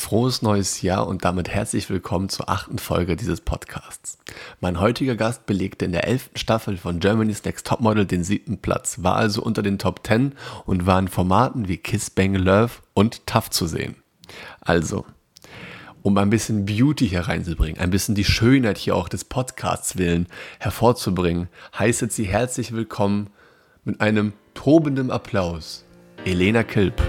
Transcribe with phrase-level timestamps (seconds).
[0.00, 4.16] Frohes neues Jahr und damit herzlich willkommen zur achten Folge dieses Podcasts.
[4.58, 9.02] Mein heutiger Gast belegte in der elften Staffel von Germany's Next Topmodel den siebten Platz,
[9.02, 10.32] war also unter den Top Ten
[10.64, 13.94] und war in Formaten wie Kiss Bang Love und Tough zu sehen.
[14.62, 15.04] Also,
[16.00, 20.28] um ein bisschen Beauty hier reinzubringen, ein bisschen die Schönheit hier auch des Podcasts willen
[20.60, 21.48] hervorzubringen,
[21.78, 23.28] heiße sie herzlich willkommen
[23.84, 25.84] mit einem tobenden Applaus.
[26.24, 27.00] Elena Kilp.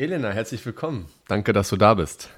[0.00, 1.06] Elena, herzlich willkommen.
[1.26, 2.28] Danke, dass du da bist.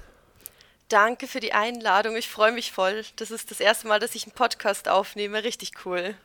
[0.89, 2.15] Danke für die Einladung.
[2.15, 3.03] Ich freue mich voll.
[3.17, 5.43] Das ist das erste Mal, dass ich einen Podcast aufnehme.
[5.43, 6.15] Richtig cool.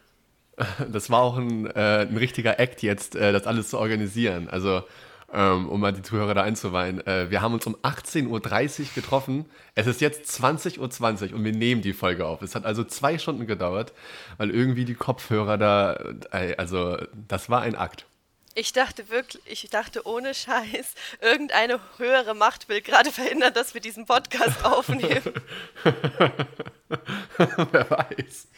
[0.90, 4.48] Das war auch ein, äh, ein richtiger Act jetzt, äh, das alles zu organisieren.
[4.48, 4.84] Also,
[5.30, 7.06] ähm, um mal die Zuhörer da einzuweihen.
[7.06, 9.44] Äh, wir haben uns um 18.30 Uhr getroffen.
[9.74, 12.40] Es ist jetzt 20.20 Uhr und wir nehmen die Folge auf.
[12.40, 13.92] Es hat also zwei Stunden gedauert,
[14.38, 15.98] weil irgendwie die Kopfhörer da,
[16.32, 16.96] äh, also
[17.28, 18.06] das war ein Akt.
[18.58, 23.82] Ich dachte wirklich, ich dachte ohne Scheiß, irgendeine höhere Macht will gerade verhindern, dass wir
[23.82, 25.22] diesen Podcast aufnehmen.
[27.36, 28.48] Wer weiß.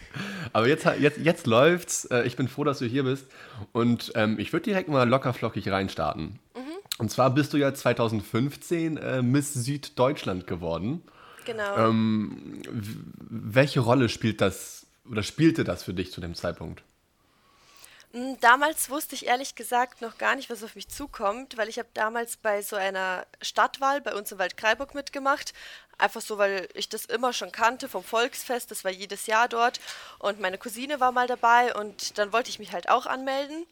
[0.52, 2.04] Aber jetzt, jetzt, jetzt läuft's.
[2.04, 3.26] Äh, ich bin froh, dass du hier bist.
[3.72, 6.38] Und ähm, ich würde direkt mal lockerflockig reinstarten.
[6.54, 6.60] Mhm.
[6.98, 11.02] Und zwar bist du ja 2015 äh, Miss Süddeutschland geworden.
[11.44, 11.76] Genau.
[11.76, 16.84] Ähm, welche Rolle spielt das oder spielte das für dich zu dem Zeitpunkt?
[18.12, 21.78] Hm, damals wusste ich ehrlich gesagt noch gar nicht, was auf mich zukommt, weil ich
[21.78, 25.52] habe damals bei so einer Stadtwahl bei uns im Waldkraiburg mitgemacht.
[25.98, 29.80] Einfach so, weil ich das immer schon kannte vom Volksfest, das war jedes Jahr dort.
[30.18, 33.66] Und meine Cousine war mal dabei und dann wollte ich mich halt auch anmelden.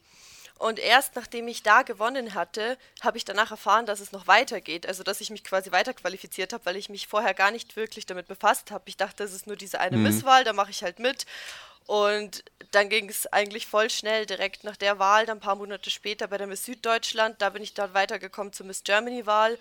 [0.59, 4.87] Und erst nachdem ich da gewonnen hatte, habe ich danach erfahren, dass es noch weitergeht.
[4.87, 8.27] Also, dass ich mich quasi weiterqualifiziert habe, weil ich mich vorher gar nicht wirklich damit
[8.27, 8.85] befasst habe.
[8.87, 10.05] Ich dachte, das ist nur diese eine mhm.
[10.05, 11.27] Misswahl, da mache ich halt mit.
[11.87, 15.91] Und dann ging es eigentlich voll schnell, direkt nach der Wahl, dann ein paar Monate
[15.91, 17.41] später bei der Miss Süddeutschland.
[17.41, 19.59] Da bin ich dann weitergekommen zur Miss Germany-Wahl.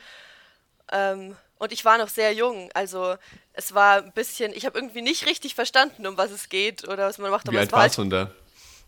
[0.91, 3.15] Ähm, und ich war noch sehr jung, also
[3.53, 7.07] es war ein bisschen, ich habe irgendwie nicht richtig verstanden, um was es geht oder
[7.07, 7.49] was man macht.
[7.49, 8.31] Wie alt warst halt, du da?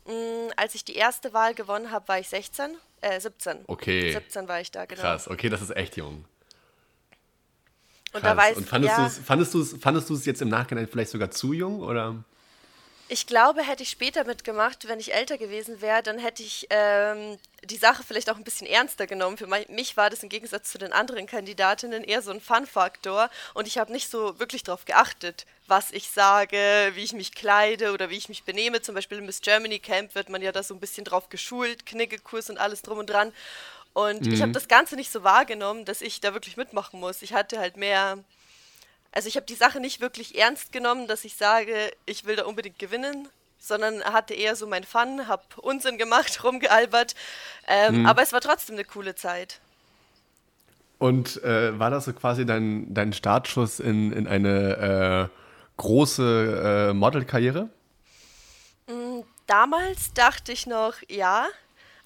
[0.06, 3.60] Mh, mm, als ich die erste Wahl gewonnen habe, war ich 16, äh 17.
[3.68, 4.12] Okay.
[4.12, 5.02] 17 war ich da, genau.
[5.02, 6.26] Krass, okay, das ist echt jung.
[8.12, 8.22] Krass.
[8.22, 9.10] Und, da weiß, Und fandest ja,
[9.52, 12.24] du es fandest jetzt im Nachhinein vielleicht sogar zu jung oder?
[13.10, 17.38] Ich glaube, hätte ich später mitgemacht, wenn ich älter gewesen wäre, dann hätte ich ähm,
[17.64, 19.38] die Sache vielleicht auch ein bisschen ernster genommen.
[19.38, 23.66] Für mich war das im Gegensatz zu den anderen Kandidatinnen eher so ein Fun-Faktor und
[23.66, 26.58] ich habe nicht so wirklich darauf geachtet, was ich sage,
[26.96, 28.82] wie ich mich kleide oder wie ich mich benehme.
[28.82, 31.86] Zum Beispiel im Miss Germany Camp wird man ja da so ein bisschen drauf geschult,
[31.86, 33.32] Knickekurs und alles drum und dran.
[33.94, 34.34] Und mhm.
[34.34, 37.22] ich habe das Ganze nicht so wahrgenommen, dass ich da wirklich mitmachen muss.
[37.22, 38.24] Ich hatte halt mehr
[39.12, 42.46] also ich habe die Sache nicht wirklich ernst genommen, dass ich sage, ich will da
[42.46, 43.28] unbedingt gewinnen,
[43.60, 47.16] sondern hatte eher so mein Fun, habe Unsinn gemacht, rumgealbert.
[47.68, 48.06] Ähm, mhm.
[48.06, 49.60] Aber es war trotzdem eine coole Zeit.
[51.00, 55.38] Und äh, war das so quasi dein, dein Startschuss in, in eine äh,
[55.78, 57.70] große äh, Modelkarriere?
[58.88, 61.48] Mm, damals dachte ich noch, ja.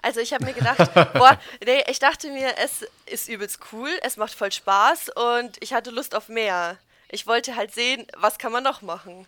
[0.01, 4.17] Also ich habe mir gedacht, boah, nee, ich dachte mir, es ist übelst cool, es
[4.17, 6.77] macht voll Spaß und ich hatte Lust auf mehr
[7.11, 9.25] ich wollte halt sehen, was kann man noch machen.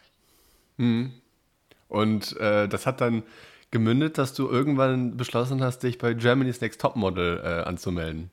[0.78, 1.14] Mhm.
[1.90, 3.24] Und äh, das hat dann
[3.70, 8.32] gemündet, dass du irgendwann beschlossen hast, dich bei Germany's Next Topmodel äh, anzumelden.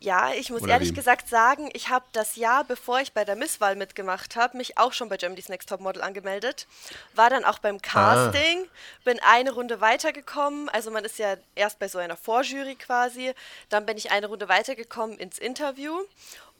[0.00, 0.94] Ja, ich muss Oder ehrlich wie?
[0.94, 4.92] gesagt sagen, ich habe das Jahr, bevor ich bei der Misswahl mitgemacht habe, mich auch
[4.92, 6.66] schon bei Germany's Next Topmodel angemeldet.
[7.14, 9.00] War dann auch beim Casting, ah.
[9.04, 10.68] bin eine Runde weitergekommen.
[10.68, 13.32] Also man ist ja erst bei so einer Vorjury quasi.
[13.70, 15.94] Dann bin ich eine Runde weitergekommen ins Interview.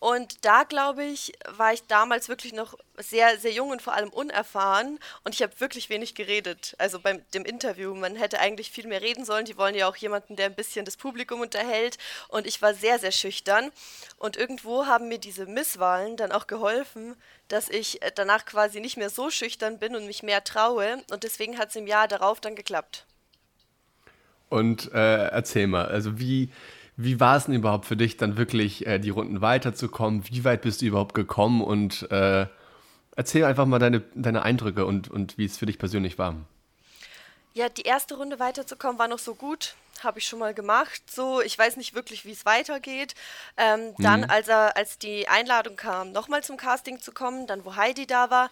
[0.04, 4.10] Und da, glaube ich, war ich damals wirklich noch sehr, sehr jung und vor allem
[4.10, 4.98] unerfahren.
[5.22, 6.74] Und ich habe wirklich wenig geredet.
[6.76, 7.94] Also beim dem Interview.
[7.94, 9.46] Man hätte eigentlich viel mehr reden sollen.
[9.46, 11.96] Die wollen ja auch jemanden, der ein bisschen das Publikum unterhält.
[12.28, 13.72] Und ich war sehr, sehr schüchtern.
[14.18, 17.16] Und irgendwo haben mir diese Misswahlen dann auch geholfen,
[17.48, 21.02] dass ich äh, danach quasi nicht mehr so schüchtern bin und mich mehr traue.
[21.10, 23.06] Und deswegen hat es im Jahr darauf dann geklappt.
[24.50, 26.50] Und äh, erzähl mal, also wie
[26.96, 30.24] wie war es denn überhaupt für dich, dann wirklich äh, die Runden weiterzukommen?
[30.28, 31.60] Wie weit bist du überhaupt gekommen?
[31.60, 32.46] Und äh,
[33.16, 36.36] erzähl einfach mal deine, deine Eindrücke und, und wie es für dich persönlich war.
[37.54, 39.74] Ja, die erste Runde weiterzukommen war noch so gut.
[40.02, 41.02] Habe ich schon mal gemacht.
[41.08, 43.14] So, ich weiß nicht wirklich, wie es weitergeht.
[43.56, 44.02] Ähm, mhm.
[44.02, 48.06] Dann, als, er, als die Einladung kam, nochmal zum Casting zu kommen, dann wo Heidi
[48.06, 48.50] da war,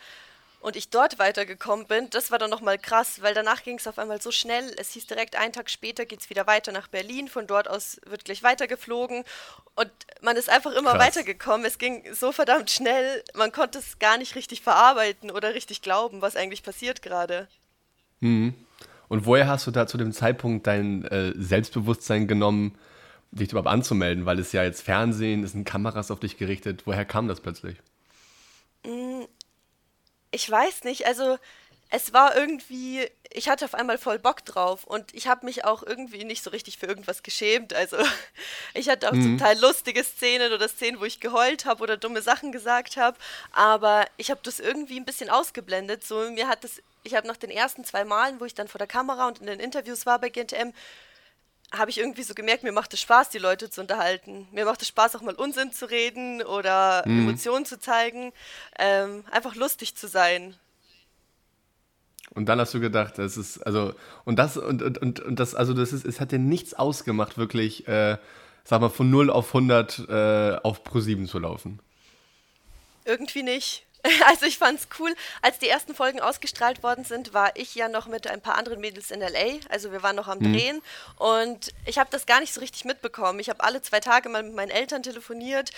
[0.62, 3.98] und ich dort weitergekommen bin, das war dann nochmal krass, weil danach ging es auf
[3.98, 4.72] einmal so schnell.
[4.78, 7.26] Es hieß direkt, einen Tag später geht es wieder weiter nach Berlin.
[7.26, 9.24] Von dort aus wird gleich weitergeflogen.
[9.74, 11.16] Und man ist einfach immer krass.
[11.16, 11.66] weitergekommen.
[11.66, 16.22] Es ging so verdammt schnell, man konnte es gar nicht richtig verarbeiten oder richtig glauben,
[16.22, 17.48] was eigentlich passiert gerade.
[18.20, 18.54] Mhm.
[19.08, 22.78] Und woher hast du da zu dem Zeitpunkt dein äh, Selbstbewusstsein genommen,
[23.32, 24.26] dich überhaupt anzumelden?
[24.26, 26.82] Weil es ja jetzt Fernsehen, es sind Kameras auf dich gerichtet.
[26.86, 27.78] Woher kam das plötzlich?
[30.32, 31.38] Ich weiß nicht, also
[31.94, 35.82] es war irgendwie, ich hatte auf einmal voll Bock drauf und ich habe mich auch
[35.82, 37.74] irgendwie nicht so richtig für irgendwas geschämt.
[37.74, 37.98] Also
[38.74, 39.22] ich hatte auch mhm.
[39.22, 43.18] zum Teil lustige Szenen oder Szenen, wo ich geheult habe oder dumme Sachen gesagt habe,
[43.52, 46.02] aber ich habe das irgendwie ein bisschen ausgeblendet.
[46.02, 48.78] So mir hat das, ich habe nach den ersten zwei Malen, wo ich dann vor
[48.78, 50.72] der Kamera und in den Interviews war bei GNTM,
[51.72, 54.46] habe ich irgendwie so gemerkt, mir macht es Spaß, die Leute zu unterhalten.
[54.52, 57.28] Mir macht es Spaß, auch mal Unsinn zu reden oder mhm.
[57.28, 58.32] Emotionen zu zeigen.
[58.78, 60.54] Ähm, einfach lustig zu sein.
[62.34, 65.54] Und dann hast du gedacht, das ist, also, und das, und, und, und, und das,
[65.54, 68.16] also, das ist, es hat dir nichts ausgemacht, wirklich, äh,
[68.64, 71.80] sag mal, von 0 auf 100 äh, auf Pro 7 zu laufen.
[73.04, 73.84] Irgendwie nicht.
[74.26, 75.14] Also ich fand's cool.
[75.42, 78.80] Als die ersten Folgen ausgestrahlt worden sind, war ich ja noch mit ein paar anderen
[78.80, 79.60] Mädels in LA.
[79.68, 80.52] Also wir waren noch am mhm.
[80.52, 80.82] Drehen
[81.16, 83.38] und ich habe das gar nicht so richtig mitbekommen.
[83.40, 85.70] Ich habe alle zwei Tage mal mit meinen Eltern telefoniert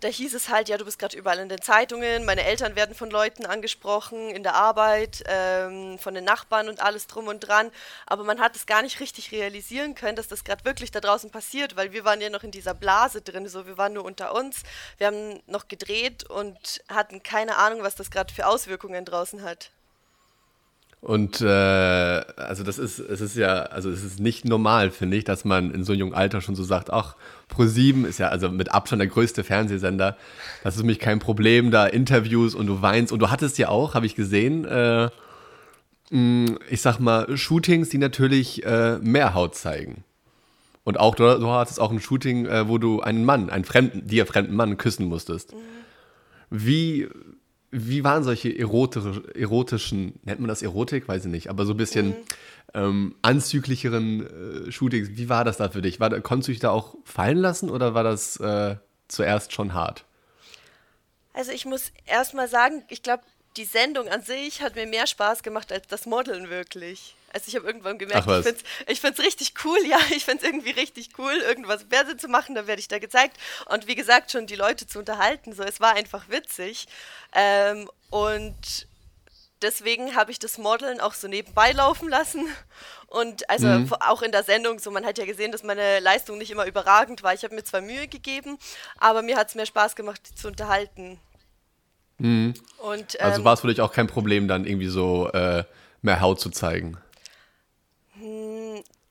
[0.00, 2.94] da hieß es halt, ja, du bist gerade überall in den Zeitungen, meine Eltern werden
[2.94, 7.70] von Leuten angesprochen, in der Arbeit, ähm, von den Nachbarn und alles drum und dran.
[8.06, 11.30] Aber man hat es gar nicht richtig realisieren können, dass das gerade wirklich da draußen
[11.30, 14.34] passiert, weil wir waren ja noch in dieser Blase drin, so wir waren nur unter
[14.34, 14.62] uns.
[14.98, 19.70] Wir haben noch gedreht und hatten keine Ahnung, was das gerade für Auswirkungen draußen hat.
[21.00, 25.24] Und äh, also das ist, es ist ja, also es ist nicht normal, finde ich,
[25.24, 27.14] dass man in so einem jungen Alter schon so sagt, ach,
[27.54, 30.16] Pro7 ist ja also mit Abstand der größte Fernsehsender.
[30.64, 33.12] Das ist für mich kein Problem, da Interviews und du weinst.
[33.12, 35.08] Und du hattest ja auch, habe ich gesehen, äh,
[36.68, 40.04] ich sag mal, Shootings, die natürlich äh, mehr Haut zeigen.
[40.84, 44.06] Und auch du, du hattest auch ein Shooting, äh, wo du einen Mann, einen fremden,
[44.06, 45.52] dir fremden Mann küssen musstest.
[45.52, 45.58] Mhm.
[46.50, 47.08] Wie,
[47.70, 51.08] wie waren solche erotische, erotischen, nennt man das Erotik?
[51.08, 52.14] Weiß ich nicht, aber so ein bisschen mhm.
[52.74, 55.10] ähm, anzüglicheren äh, Shootings.
[55.12, 56.00] Wie war das da für dich?
[56.00, 58.76] War, konntest du dich da auch fallen lassen oder war das äh,
[59.08, 60.04] zuerst schon hart?
[61.34, 63.22] Also ich muss erst mal sagen, ich glaube,
[63.56, 67.14] die Sendung an sich hat mir mehr Spaß gemacht als das Modeln wirklich.
[67.32, 68.44] Also ich habe irgendwann gemerkt, Ach,
[68.86, 72.28] ich finde es richtig cool, ja, ich finde es irgendwie richtig cool, irgendwas Fernsehen zu
[72.28, 73.36] machen, da werde ich da gezeigt.
[73.66, 76.86] Und wie gesagt, schon die Leute zu unterhalten, so, es war einfach witzig.
[77.34, 78.86] Ähm, und
[79.62, 82.46] deswegen habe ich das Modeln auch so nebenbei laufen lassen.
[83.06, 83.92] Und also mhm.
[84.00, 87.22] auch in der Sendung, so man hat ja gesehen, dass meine Leistung nicht immer überragend
[87.22, 87.34] war.
[87.34, 88.58] Ich habe mir zwar Mühe gegeben,
[88.98, 91.18] aber mir hat es mehr Spaß gemacht, die zu unterhalten.
[92.18, 92.54] Mhm.
[92.78, 95.64] Und, also ähm, also war es für dich auch kein Problem, dann irgendwie so äh,
[96.02, 96.98] mehr Haut zu zeigen?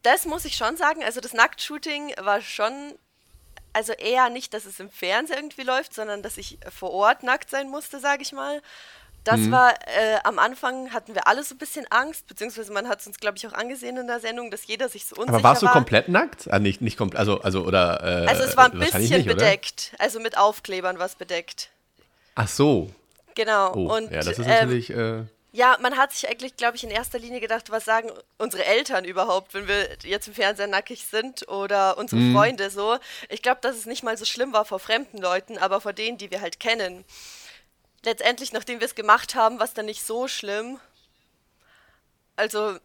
[0.08, 1.04] Das muss ich schon sagen.
[1.04, 2.72] Also das Nacktshooting war schon,
[3.74, 7.50] also eher nicht, dass es im Fernsehen irgendwie läuft, sondern dass ich vor Ort nackt
[7.50, 8.62] sein musste, sage ich mal.
[9.26, 9.52] Das mhm.
[9.52, 13.08] war, äh, am Anfang hatten wir alle so ein bisschen Angst, beziehungsweise man hat es
[13.08, 15.40] uns, glaube ich, auch angesehen in der Sendung, dass jeder sich so unsicher war.
[15.40, 15.74] Aber warst du war.
[15.74, 16.50] komplett nackt?
[16.50, 19.92] Ah, nicht, nicht komplett, also, also, oder, äh, also es war ein bisschen nicht, bedeckt,
[19.94, 20.04] oder?
[20.04, 21.70] also mit Aufklebern was bedeckt.
[22.36, 22.90] Ach so.
[23.36, 23.74] Genau.
[23.74, 24.90] Oh, und, ja, das ist natürlich...
[24.92, 28.12] Ähm, äh, ja, man hat sich eigentlich, glaube ich, in erster Linie gedacht, was sagen
[28.38, 32.36] unsere Eltern überhaupt, wenn wir jetzt im Fernsehen nackig sind oder unsere mhm.
[32.36, 33.00] Freunde so.
[33.30, 36.20] Ich glaube, dass es nicht mal so schlimm war vor fremden Leuten, aber vor denen,
[36.20, 37.04] die wir halt kennen.
[38.06, 40.78] Letztendlich, nachdem wir es gemacht haben, war es dann nicht so schlimm.
[42.36, 42.78] Also,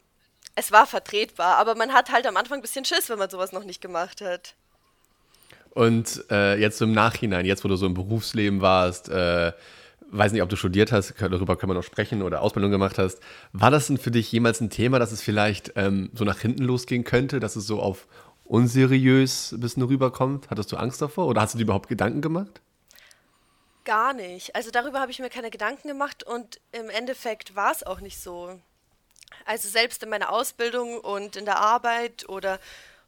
[0.54, 3.52] es war vertretbar, aber man hat halt am Anfang ein bisschen Schiss, wenn man sowas
[3.52, 4.54] noch nicht gemacht hat.
[5.74, 9.52] Und äh, jetzt im Nachhinein, jetzt wo du so im Berufsleben warst, äh,
[10.12, 13.20] weiß nicht, ob du studiert hast, darüber können wir noch sprechen oder Ausbildung gemacht hast.
[13.52, 16.62] War das denn für dich jemals ein Thema, dass es vielleicht ähm, so nach hinten
[16.62, 18.06] losgehen könnte, dass es so auf
[18.44, 20.50] unseriös ein bisschen rüberkommt?
[20.50, 22.60] Hattest du Angst davor oder hast du dir überhaupt Gedanken gemacht?
[23.84, 24.54] Gar nicht.
[24.54, 28.20] Also darüber habe ich mir keine Gedanken gemacht und im Endeffekt war es auch nicht
[28.20, 28.60] so.
[29.46, 32.60] Also selbst in meiner Ausbildung und in der Arbeit oder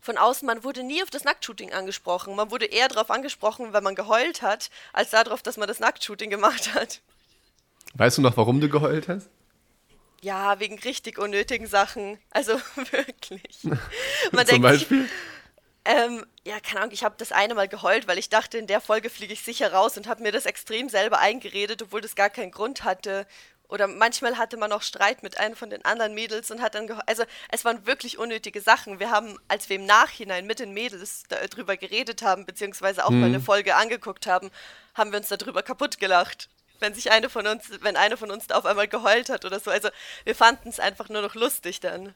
[0.04, 2.36] von außen, man wurde nie auf das Nacktshooting angesprochen.
[2.36, 6.28] Man wurde eher darauf angesprochen, wenn man geheult hat, als darauf, dass man das Nacktshooting
[6.28, 7.00] gemacht hat.
[7.94, 9.30] Weißt du noch, warum du geheult hast?
[10.20, 12.18] Ja, wegen richtig unnötigen Sachen.
[12.30, 12.52] Also
[12.90, 13.60] wirklich.
[14.32, 15.08] Man Zum Beispiel?
[15.86, 18.80] ähm, ja, keine Ahnung, ich habe das eine Mal geheult, weil ich dachte, in der
[18.80, 22.30] Folge fliege ich sicher raus und habe mir das extrem selber eingeredet, obwohl das gar
[22.30, 23.26] keinen Grund hatte.
[23.68, 26.90] Oder manchmal hatte man auch Streit mit einem von den anderen Mädels und hat dann,
[27.06, 29.00] also es waren wirklich unnötige Sachen.
[29.00, 33.20] Wir haben, als wir im Nachhinein mit den Mädels darüber geredet haben, beziehungsweise auch mhm.
[33.20, 34.50] mal eine Folge angeguckt haben,
[34.94, 36.48] haben wir uns darüber kaputt gelacht.
[36.80, 39.58] wenn sich eine von uns, wenn eine von uns da auf einmal geheult hat oder
[39.58, 39.70] so.
[39.70, 39.88] Also
[40.24, 42.14] wir fanden es einfach nur noch lustig dann.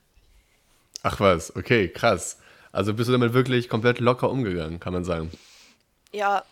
[1.03, 2.39] Ach was, okay, krass.
[2.73, 5.31] Also bist du damit wirklich komplett locker umgegangen, kann man sagen.
[6.13, 6.45] Ja,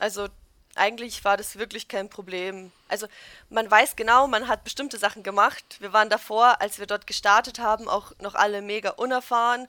[0.00, 0.28] also
[0.74, 2.72] eigentlich war das wirklich kein Problem.
[2.88, 3.06] Also
[3.50, 5.64] man weiß genau, man hat bestimmte Sachen gemacht.
[5.80, 9.68] Wir waren davor, als wir dort gestartet haben, auch noch alle mega unerfahren.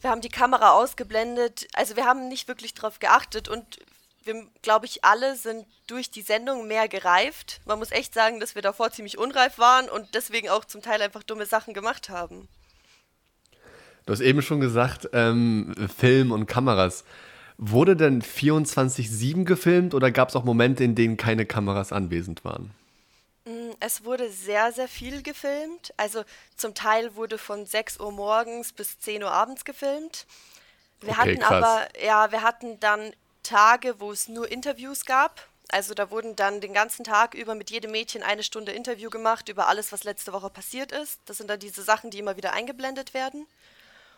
[0.00, 1.66] Wir haben die Kamera ausgeblendet.
[1.74, 3.78] Also wir haben nicht wirklich darauf geachtet und
[4.24, 7.60] wir, glaube ich, alle sind durch die Sendung mehr gereift.
[7.64, 11.02] Man muss echt sagen, dass wir davor ziemlich unreif waren und deswegen auch zum Teil
[11.02, 12.48] einfach dumme Sachen gemacht haben.
[14.06, 17.04] Du hast eben schon gesagt, ähm, Film und Kameras.
[17.60, 22.70] Wurde denn 24-7 gefilmt oder gab es auch Momente, in denen keine Kameras anwesend waren?
[23.44, 25.92] Mm, es wurde sehr, sehr viel gefilmt.
[25.96, 26.22] Also
[26.56, 30.26] zum Teil wurde von 6 Uhr morgens bis 10 Uhr abends gefilmt.
[31.00, 31.64] Wir okay, hatten krass.
[31.64, 33.12] aber, ja, wir hatten dann
[33.42, 35.48] Tage, wo es nur Interviews gab.
[35.70, 39.48] Also da wurden dann den ganzen Tag über mit jedem Mädchen eine Stunde Interview gemacht
[39.48, 41.20] über alles, was letzte Woche passiert ist.
[41.26, 43.46] Das sind dann diese Sachen, die immer wieder eingeblendet werden.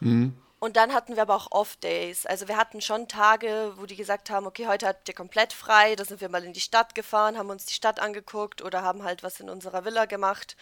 [0.00, 0.34] Mhm.
[0.60, 2.26] Und dann hatten wir aber auch Off-Days.
[2.26, 5.96] Also wir hatten schon Tage, wo die gesagt haben, okay, heute habt ihr komplett frei.
[5.96, 9.02] Da sind wir mal in die Stadt gefahren, haben uns die Stadt angeguckt oder haben
[9.02, 10.58] halt was in unserer Villa gemacht.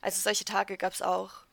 [0.00, 1.44] Also solche Tage gab es auch.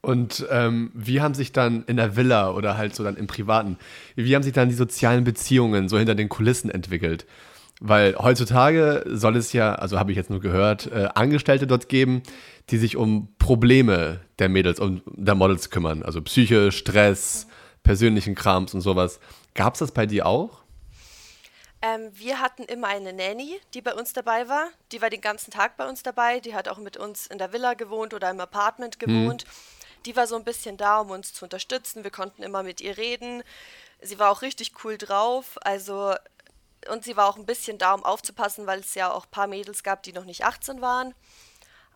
[0.00, 3.78] Und ähm, wie haben sich dann in der Villa oder halt so dann im Privaten,
[4.16, 7.24] wie haben sich dann die sozialen Beziehungen so hinter den Kulissen entwickelt?
[7.84, 12.22] Weil heutzutage soll es ja, also habe ich jetzt nur gehört, äh, Angestellte dort geben,
[12.70, 16.04] die sich um Probleme der Mädels und der Models kümmern.
[16.04, 17.48] Also Psyche, Stress,
[17.82, 19.18] persönlichen Krams und sowas.
[19.54, 20.62] Gab es das bei dir auch?
[21.82, 24.68] Ähm, wir hatten immer eine Nanny, die bei uns dabei war.
[24.92, 26.38] Die war den ganzen Tag bei uns dabei.
[26.38, 29.06] Die hat auch mit uns in der Villa gewohnt oder im Apartment mhm.
[29.06, 29.42] gewohnt.
[29.42, 29.50] Hm.
[30.06, 32.04] Die war so ein bisschen da, um uns zu unterstützen.
[32.04, 33.42] Wir konnten immer mit ihr reden.
[34.00, 35.58] Sie war auch richtig cool drauf.
[35.62, 36.14] Also
[36.88, 39.46] und sie war auch ein bisschen da, um aufzupassen, weil es ja auch ein paar
[39.46, 41.14] Mädels gab, die noch nicht 18 waren.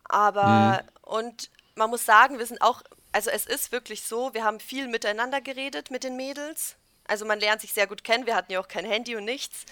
[0.05, 1.11] Aber, mhm.
[1.13, 4.87] und man muss sagen, wir sind auch, also es ist wirklich so, wir haben viel
[4.87, 6.75] miteinander geredet mit den Mädels.
[7.07, 9.65] Also man lernt sich sehr gut kennen, wir hatten ja auch kein Handy und nichts.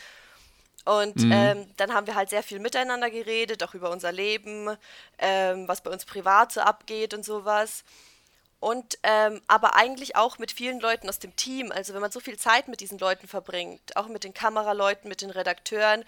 [0.86, 1.32] Und mhm.
[1.32, 4.70] ähm, dann haben wir halt sehr viel miteinander geredet, auch über unser Leben,
[5.18, 7.84] ähm, was bei uns privat so abgeht und sowas
[8.60, 11.72] und ähm, aber eigentlich auch mit vielen Leuten aus dem Team.
[11.72, 15.22] Also wenn man so viel Zeit mit diesen Leuten verbringt, auch mit den Kameraleuten, mit
[15.22, 16.04] den Redakteuren,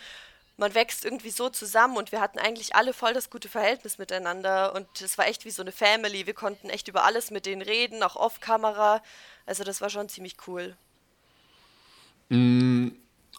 [0.58, 4.74] man wächst irgendwie so zusammen und wir hatten eigentlich alle voll das gute Verhältnis miteinander
[4.74, 6.26] und es war echt wie so eine Family.
[6.26, 9.04] Wir konnten echt über alles mit denen reden, auch off-Kamera.
[9.46, 10.76] Also das war schon ziemlich cool.
[12.30, 12.90] Mm,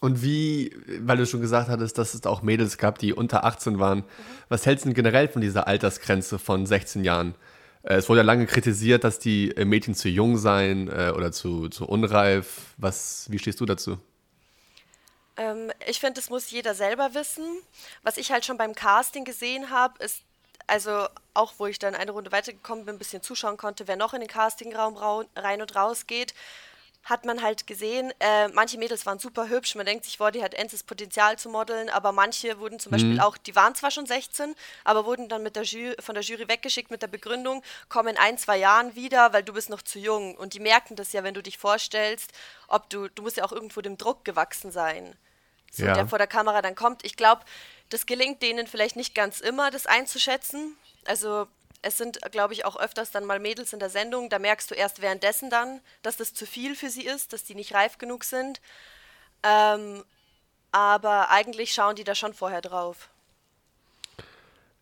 [0.01, 3.81] und wie, weil du schon gesagt hattest, dass es auch Mädels gab, die unter 18
[3.81, 4.05] waren, mhm.
[4.49, 7.35] was hältst du denn generell von dieser Altersgrenze von 16 Jahren?
[7.89, 11.33] Äh, es wurde ja lange kritisiert, dass die äh, Mädchen zu jung seien äh, oder
[11.33, 12.75] zu, zu unreif.
[12.77, 13.99] Was, wie stehst du dazu?
[15.37, 17.47] Ähm, ich finde, das muss jeder selber wissen.
[18.03, 20.23] Was ich halt schon beim Casting gesehen habe, ist,
[20.67, 24.13] also auch wo ich dann eine Runde weitergekommen bin, ein bisschen zuschauen konnte, wer noch
[24.13, 24.97] in den Castingraum
[25.35, 26.35] rein und raus geht,
[27.09, 30.43] hat man halt gesehen, äh, manche Mädels waren super hübsch, man denkt sich, boah, die
[30.43, 33.21] hat endes Potenzial zu modeln, aber manche wurden zum Beispiel mhm.
[33.21, 36.49] auch, die waren zwar schon 16, aber wurden dann mit der Jury, von der Jury
[36.49, 39.99] weggeschickt mit der Begründung, komm in ein, zwei Jahren wieder, weil du bist noch zu
[39.99, 40.37] jung.
[40.37, 42.31] Und die merken das ja, wenn du dich vorstellst,
[42.67, 45.17] ob du, du musst ja auch irgendwo dem Druck gewachsen sein,
[45.71, 45.95] so, ja.
[45.95, 47.05] der vor der Kamera dann kommt.
[47.05, 47.43] Ich glaube,
[47.89, 50.77] das gelingt denen vielleicht nicht ganz immer, das einzuschätzen.
[51.07, 51.49] Also
[51.83, 54.75] es sind, glaube ich, auch öfters dann mal Mädels in der Sendung, da merkst du
[54.75, 58.25] erst währenddessen dann, dass das zu viel für sie ist, dass die nicht reif genug
[58.25, 58.61] sind.
[59.43, 60.03] Ähm,
[60.73, 63.09] aber eigentlich schauen die da schon vorher drauf.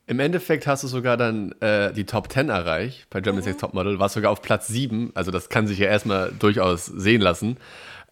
[0.08, 3.50] Im Endeffekt hast du sogar dann äh, die Top 10 erreicht bei Germany's mhm.
[3.50, 7.20] Next Topmodel, warst sogar auf Platz 7, also das kann sich ja erstmal durchaus sehen
[7.20, 7.58] lassen.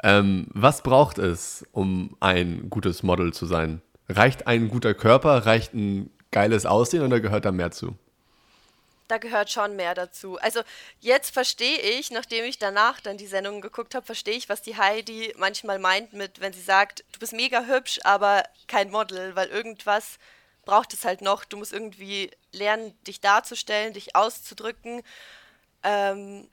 [0.02, 3.80] Ähm, was braucht es, um ein gutes Model zu sein?
[4.08, 7.96] Reicht ein guter Körper, reicht ein geiles Aussehen oder gehört da mehr zu?
[9.08, 10.38] Da gehört schon mehr dazu.
[10.38, 10.62] Also
[11.00, 14.76] jetzt verstehe ich, nachdem ich danach dann die Sendung geguckt habe, verstehe ich, was die
[14.76, 19.48] Heidi manchmal meint mit, wenn sie sagt, du bist mega hübsch, aber kein Model, weil
[19.48, 20.18] irgendwas
[20.64, 21.44] braucht es halt noch.
[21.44, 25.02] Du musst irgendwie lernen, dich darzustellen, dich auszudrücken.
[25.82, 26.48] Ähm,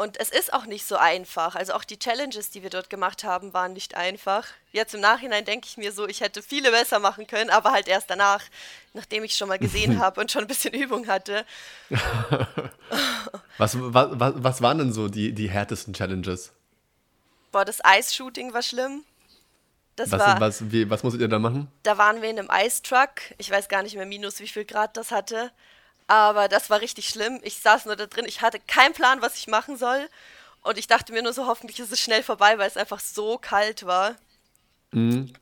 [0.00, 1.54] und es ist auch nicht so einfach.
[1.54, 4.46] Also auch die Challenges, die wir dort gemacht haben, waren nicht einfach.
[4.72, 7.86] Jetzt im Nachhinein denke ich mir so, ich hätte viele besser machen können, aber halt
[7.86, 8.42] erst danach,
[8.94, 11.44] nachdem ich schon mal gesehen habe und schon ein bisschen Übung hatte.
[13.58, 16.52] was, was, was waren denn so die, die härtesten Challenges?
[17.52, 19.04] Boah, das Eisshooting war schlimm.
[19.96, 21.70] Das was, war, was, wie, was musstet ihr da machen?
[21.82, 23.20] Da waren wir in einem Eistruck.
[23.36, 25.52] Ich weiß gar nicht mehr minus, wie viel Grad das hatte.
[26.10, 27.38] Aber das war richtig schlimm.
[27.44, 30.08] Ich saß nur da drin, ich hatte keinen Plan, was ich machen soll.
[30.60, 33.38] Und ich dachte mir nur so, hoffentlich ist es schnell vorbei, weil es einfach so
[33.38, 34.16] kalt war.
[34.90, 35.32] Mhm.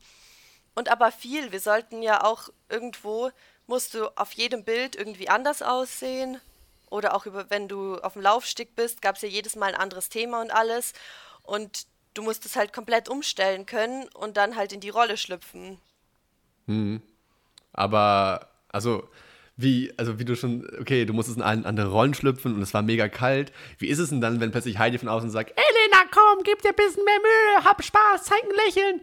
[0.75, 1.53] und aber viel.
[1.53, 3.31] Wir sollten ja auch irgendwo,
[3.67, 6.39] musst du auf jedem Bild irgendwie anders aussehen.
[6.91, 9.81] Oder auch über, wenn du auf dem Laufstick bist, gab es ja jedes Mal ein
[9.81, 10.93] anderes Thema und alles.
[11.45, 15.81] Und du musst es halt komplett umstellen können und dann halt in die Rolle schlüpfen.
[16.67, 17.01] Hm.
[17.73, 19.09] Aber, also,
[19.59, 22.83] wie, also wie du schon, okay, du musstest in andere Rollen schlüpfen und es war
[22.83, 23.53] mega kalt.
[23.79, 26.71] Wie ist es denn dann, wenn plötzlich Heidi von außen sagt, Elena, komm, gib dir
[26.71, 29.01] ein bisschen mehr Mühe, hab Spaß, zeig ein Lächeln.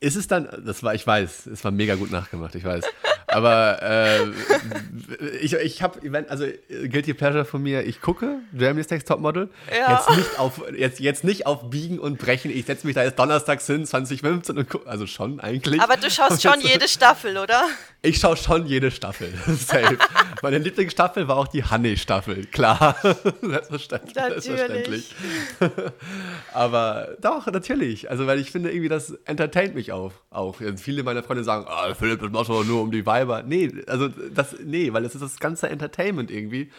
[0.00, 2.84] Ist es dann, das war, ich weiß, es war mega gut nachgemacht, ich weiß.
[3.32, 9.48] Aber äh, ich, ich habe, also Guilty Pleasure von mir, ich gucke Germany's Next Topmodel.
[9.70, 9.92] Ja.
[9.94, 12.50] Jetzt, nicht auf, jetzt, jetzt nicht auf Biegen und Brechen.
[12.50, 15.80] Ich setze mich da jetzt donnerstags hin, 2015 und gucke, also schon eigentlich.
[15.80, 17.62] Aber du schaust schon jede Staffel, oder?
[18.02, 19.32] Ich schaue schon jede Staffel.
[19.46, 19.96] Safe.
[20.42, 22.96] Meine Lieblingsstaffel war auch die Honey-Staffel, klar.
[23.40, 24.14] Selbstverständlich.
[24.14, 25.14] Selbstverständlich.
[26.52, 28.10] Aber doch, natürlich.
[28.10, 30.56] Also, weil ich finde, irgendwie, das entertaint mich auf, auch.
[30.76, 33.42] Viele meiner Freunde sagen, ah, Philipp, das machst du nur um die Weiber.
[33.42, 36.70] Nee, also das, nee, weil es ist das ganze Entertainment irgendwie.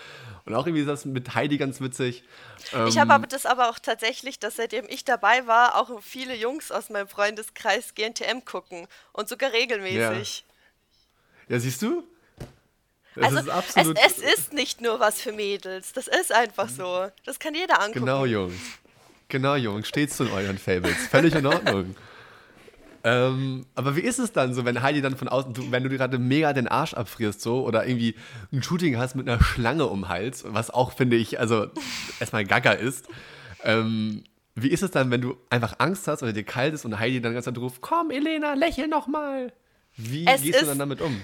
[0.46, 2.24] Und auch irgendwie ist das mit Heidi ganz witzig.
[2.88, 6.72] Ich habe aber das aber auch tatsächlich, dass seitdem ich dabei war, auch viele Jungs
[6.72, 8.88] aus meinem Freundeskreis GNTM gucken.
[9.14, 10.44] Und sogar regelmäßig.
[11.48, 12.04] Ja, ja siehst du?
[13.16, 15.94] Das also ist es, es, ist nicht nur was für Mädels.
[15.94, 17.08] Das ist einfach so.
[17.26, 18.06] Das kann jeder angucken.
[18.06, 18.56] Genau, Jungs.
[19.30, 19.88] Genau, Jungs.
[19.88, 21.08] Steht's zu euren Fables.
[21.08, 21.96] Völlig in Ordnung.
[23.06, 25.90] Ähm, aber wie ist es dann so, wenn Heidi dann von außen, du, wenn du
[25.90, 28.16] dir gerade mega den Arsch abfrierst so oder irgendwie
[28.54, 31.68] ein Shooting hast mit einer Schlange um den Hals, was auch, finde ich, also
[32.22, 33.08] erstmal gaga ist.
[33.64, 34.24] Ähm,
[34.56, 37.20] wie ist es dann, wenn du einfach Angst hast oder dir kalt ist und Heidi
[37.22, 39.52] dann ganz ruft, komm Elena, lächel noch mal.
[39.98, 41.22] Wie es gehst du dann damit um?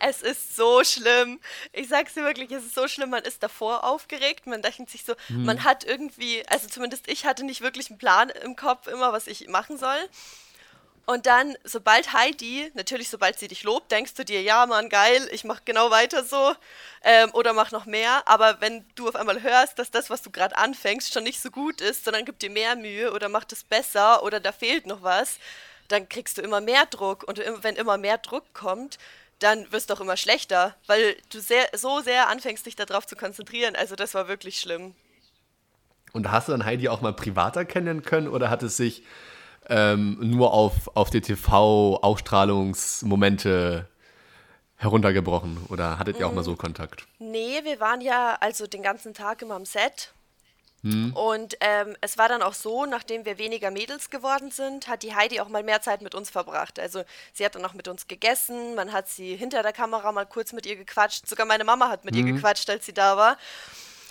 [0.00, 1.38] Es ist so schlimm.
[1.72, 3.10] Ich sag's dir wirklich, es ist so schlimm.
[3.10, 4.46] Man ist davor aufgeregt.
[4.46, 5.44] Man denkt sich so, hm.
[5.44, 9.26] man hat irgendwie, also zumindest ich hatte nicht wirklich einen Plan im Kopf immer, was
[9.26, 9.98] ich machen soll.
[11.04, 15.28] Und dann, sobald Heidi, natürlich sobald sie dich lobt, denkst du dir, ja Mann, geil,
[15.32, 16.54] ich mach genau weiter so
[17.02, 18.22] ähm, oder mach noch mehr.
[18.26, 21.50] Aber wenn du auf einmal hörst, dass das, was du gerade anfängst, schon nicht so
[21.50, 25.02] gut ist, sondern gib dir mehr Mühe oder mach es besser oder da fehlt noch
[25.02, 25.38] was,
[25.88, 27.24] dann kriegst du immer mehr Druck.
[27.24, 28.98] Und wenn immer mehr Druck kommt,
[29.40, 33.16] dann wirst du auch immer schlechter, weil du sehr, so sehr anfängst, dich darauf zu
[33.16, 33.74] konzentrieren.
[33.74, 34.94] Also das war wirklich schlimm.
[36.12, 39.02] Und hast du dann Heidi auch mal privater kennenlernen können oder hat es sich
[39.68, 43.88] ähm, nur auf, auf die TV-Ausstrahlungsmomente
[44.76, 45.58] heruntergebrochen?
[45.68, 47.06] Oder hattet ihr auch mal so Kontakt?
[47.18, 50.12] Nee, wir waren ja also den ganzen Tag immer am Set.
[50.82, 51.12] Hm.
[51.14, 55.14] Und ähm, es war dann auch so, nachdem wir weniger Mädels geworden sind, hat die
[55.14, 56.80] Heidi auch mal mehr Zeit mit uns verbracht.
[56.80, 60.26] Also sie hat dann auch mit uns gegessen, man hat sie hinter der Kamera mal
[60.26, 61.28] kurz mit ihr gequatscht.
[61.28, 62.26] Sogar meine Mama hat mit hm.
[62.26, 63.38] ihr gequatscht, als sie da war.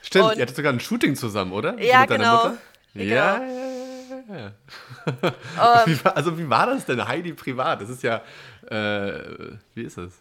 [0.01, 1.77] Stimmt, und ihr hattet sogar ein Shooting zusammen, oder?
[1.79, 2.53] Ja, genau.
[2.93, 3.90] Ja, ja, ja, ja.
[4.31, 7.81] Um, wie war, also wie war das denn, Heidi privat?
[7.81, 8.21] Das ist ja,
[8.69, 10.13] äh, wie ist das?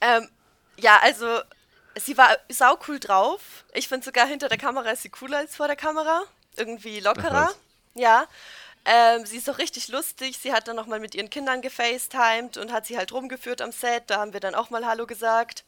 [0.00, 0.28] Ähm,
[0.76, 1.40] ja, also
[1.96, 3.64] sie war sau cool drauf.
[3.72, 6.22] Ich finde sogar hinter der Kamera ist sie cooler als vor der Kamera.
[6.56, 7.50] Irgendwie lockerer.
[7.94, 8.26] Ja.
[8.84, 10.38] Ähm, sie ist auch richtig lustig.
[10.38, 14.04] Sie hat dann nochmal mit ihren Kindern gefacetimed und hat sie halt rumgeführt am Set.
[14.06, 15.64] Da haben wir dann auch mal Hallo gesagt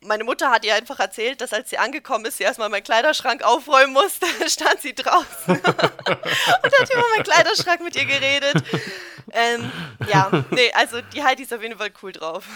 [0.00, 3.42] meine Mutter hat ihr einfach erzählt, dass als sie angekommen ist, sie erstmal meinen Kleiderschrank
[3.42, 4.26] aufräumen musste.
[4.46, 8.62] stand sie draußen und hat über meinen Kleiderschrank mit ihr geredet.
[9.32, 9.70] Ähm,
[10.10, 12.46] ja, nee, also die Heidi ist auf jeden Fall cool drauf.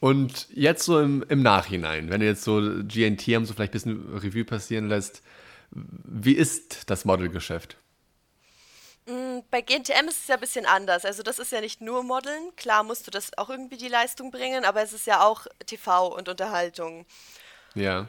[0.00, 3.80] Und jetzt so im, im Nachhinein, wenn du jetzt so GNT haben so vielleicht ein
[3.80, 5.22] bisschen Revue passieren lässt,
[5.70, 7.76] wie ist das Modelgeschäft?
[9.08, 11.06] Mm, bei GNTM ist es ja ein bisschen anders.
[11.06, 12.54] Also das ist ja nicht nur Modeln.
[12.56, 16.14] Klar musst du das auch irgendwie die Leistung bringen, aber es ist ja auch TV
[16.14, 17.06] und Unterhaltung.
[17.74, 18.08] Ja.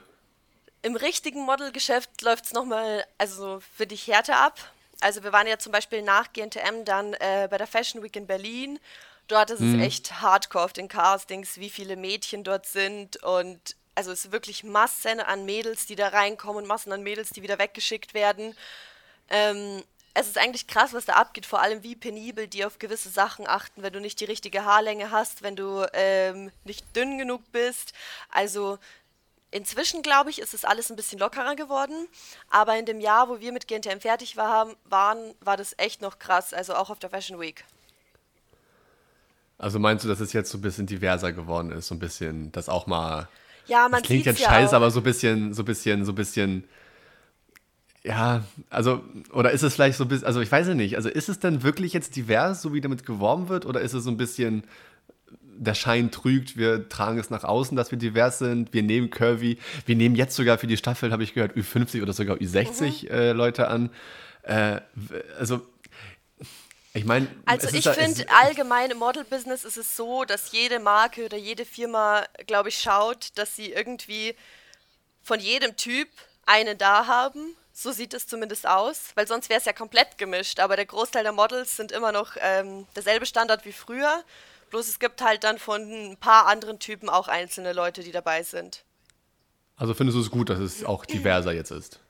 [0.82, 4.60] Im richtigen Modelgeschäft läuft es nochmal, also für dich härter ab.
[5.00, 8.28] Also wir waren ja zum Beispiel nach GNTM dann äh, bei der Fashion Week in
[8.28, 8.78] Berlin.
[9.30, 9.80] Dort ist mhm.
[9.80, 14.32] es echt hardcore auf den Castings, wie viele Mädchen dort sind und also es ist
[14.32, 18.56] wirklich Massen an Mädels, die da reinkommen und Massen an Mädels, die wieder weggeschickt werden.
[19.30, 19.84] Ähm,
[20.14, 23.48] es ist eigentlich krass, was da abgeht, vor allem wie penibel die auf gewisse Sachen
[23.48, 27.94] achten, wenn du nicht die richtige Haarlänge hast, wenn du ähm, nicht dünn genug bist.
[28.30, 28.80] Also
[29.52, 32.08] inzwischen, glaube ich, ist es alles ein bisschen lockerer geworden.
[32.50, 36.20] Aber in dem Jahr, wo wir mit GNTM fertig war, waren, war das echt noch
[36.20, 37.64] krass, also auch auf der Fashion Week.
[39.58, 42.52] Also meinst du, dass es jetzt so ein bisschen diverser geworden ist, so ein bisschen,
[42.54, 43.28] das auch mal.
[43.68, 46.14] Ja, man das klingt jetzt ja scheiße, aber so ein bisschen, so ein bisschen, so
[46.14, 46.68] ein bisschen
[48.04, 51.10] ja, also, oder ist es vielleicht so ein bisschen, also ich weiß ja nicht, also
[51.10, 54.10] ist es denn wirklich jetzt divers, so wie damit geworben wird, oder ist es so
[54.10, 54.64] ein bisschen,
[55.58, 59.58] der Schein trügt, wir tragen es nach außen, dass wir divers sind, wir nehmen Curvy,
[59.86, 63.10] wir nehmen jetzt sogar für die Staffel, habe ich gehört, Ü50 oder sogar Ü60 mhm.
[63.10, 63.90] äh, Leute an.
[64.44, 64.80] Äh,
[65.38, 65.62] also,
[66.94, 71.38] Ich meine, also ich finde allgemein im Model-Business ist es so, dass jede Marke oder
[71.38, 74.36] jede Firma, glaube ich, schaut, dass sie irgendwie
[75.22, 76.08] von jedem Typ
[76.46, 77.56] eine da haben.
[77.82, 80.60] So sieht es zumindest aus, weil sonst wäre es ja komplett gemischt.
[80.60, 84.26] Aber der Großteil der Models sind immer noch ähm, derselbe Standard wie früher.
[84.70, 88.44] Bloß es gibt halt dann von ein paar anderen Typen auch einzelne Leute, die dabei
[88.44, 88.84] sind.
[89.78, 92.02] Also findest du es gut, dass es auch diverser jetzt ist?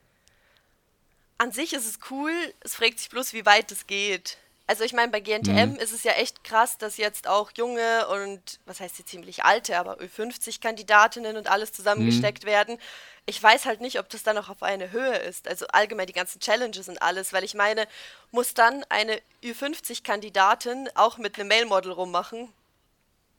[1.37, 4.37] An sich ist es cool, es fragt sich bloß, wie weit es geht.
[4.69, 5.75] Also ich meine, bei GNTM mhm.
[5.77, 9.79] ist es ja echt krass, dass jetzt auch junge und, was heißt jetzt ziemlich alte,
[9.79, 12.49] aber Ö50-Kandidatinnen und alles zusammengesteckt mhm.
[12.49, 12.77] werden.
[13.25, 15.47] Ich weiß halt nicht, ob das dann noch auf eine Höhe ist.
[15.47, 17.87] Also allgemein die ganzen Challenges und alles, weil ich meine,
[18.29, 22.49] muss dann eine Ü50-Kandidatin auch mit einem Male-Model rummachen?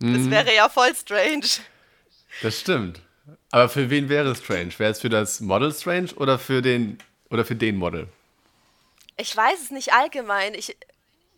[0.00, 0.14] Mhm.
[0.14, 1.46] Das wäre ja voll strange.
[2.42, 3.02] Das stimmt.
[3.52, 4.76] Aber für wen wäre es strange?
[4.78, 8.08] Wäre es für das Model strange oder für den oder für den Model?
[9.16, 10.54] Ich weiß es nicht allgemein.
[10.54, 10.76] Ich,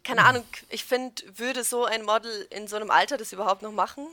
[0.04, 3.72] keine Ahnung, ich finde, würde so ein Model in so einem Alter das überhaupt noch
[3.72, 4.06] machen?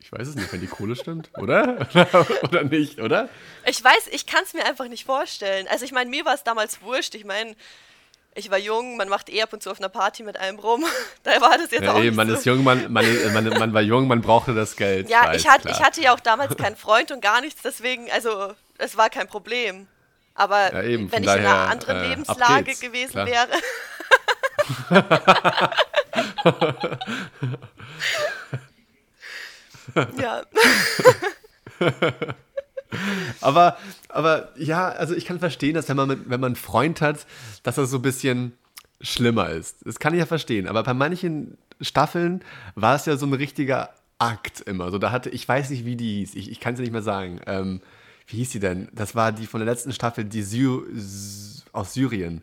[0.00, 1.88] Ich weiß es nicht, wenn die Kohle stimmt, oder?
[2.42, 3.28] oder nicht, oder?
[3.64, 5.66] Ich weiß, ich kann es mir einfach nicht vorstellen.
[5.68, 7.14] Also ich meine, mir war es damals wurscht.
[7.14, 7.56] Ich meine,
[8.34, 10.84] ich war jung, man macht eh ab und zu auf einer Party mit einem rum.
[11.22, 12.34] da war das jetzt ja, auch ey, man so.
[12.34, 15.08] ist jung, man, man, man, man, war jung, man brauchte das Geld.
[15.08, 18.52] Ja, ich, hat, ich hatte ja auch damals keinen Freund und gar nichts, deswegen, also
[18.78, 19.88] es war kein Problem.
[20.34, 23.26] Aber ja, eben, wenn ich daher, in einer anderen äh, Lebenslage gewesen klar.
[23.26, 23.48] wäre.
[30.18, 30.42] Ja.
[33.40, 33.76] aber,
[34.08, 37.26] aber ja, also ich kann verstehen, dass wenn man, mit, wenn man einen Freund hat,
[37.62, 38.52] dass das so ein bisschen
[39.00, 39.86] schlimmer ist.
[39.86, 40.66] Das kann ich ja verstehen.
[40.68, 42.42] Aber bei manchen Staffeln
[42.74, 44.90] war es ja so ein richtiger Akt immer.
[44.90, 46.34] So, da hatte, ich weiß nicht, wie die hieß.
[46.34, 47.40] Ich, ich kann es ja nicht mehr sagen.
[47.46, 47.80] Ähm,
[48.26, 48.88] wie hieß die denn?
[48.92, 50.68] Das war die von der letzten Staffel, die Sy
[51.72, 52.42] aus Syrien.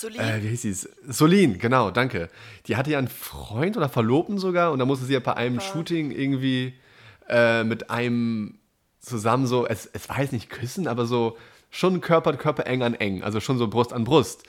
[0.00, 0.20] Solin?
[0.20, 0.88] Äh, wie hieß sie?
[1.06, 2.30] Solin, genau, danke.
[2.66, 5.56] Die hatte ja einen Freund oder Verlobten sogar und da musste sie ja bei einem
[5.56, 5.60] ja.
[5.60, 6.74] Shooting irgendwie
[7.28, 8.58] äh, mit einem
[9.00, 11.36] zusammen so, es, es war jetzt nicht küssen, aber so
[11.70, 14.44] schon Körper Körper eng an eng, also schon so Brust an Brust.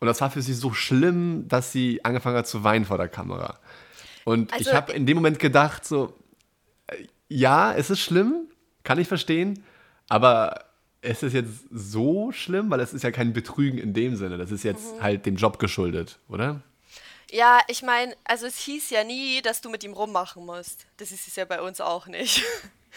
[0.00, 3.08] Und das war für sie so schlimm, dass sie angefangen hat zu weinen vor der
[3.08, 3.58] Kamera.
[4.24, 6.14] Und also, ich habe in dem Moment gedacht, so,
[6.86, 8.48] äh, ja, es ist schlimm,
[8.82, 9.64] kann ich verstehen,
[10.08, 10.64] aber
[11.04, 12.70] ist es jetzt so schlimm?
[12.70, 14.38] Weil es ist ja kein Betrügen in dem Sinne.
[14.38, 15.02] Das ist jetzt mhm.
[15.02, 16.60] halt dem Job geschuldet, oder?
[17.30, 20.86] Ja, ich meine, also es hieß ja nie, dass du mit ihm rummachen musst.
[20.98, 22.42] Das ist es ja bei uns auch nicht.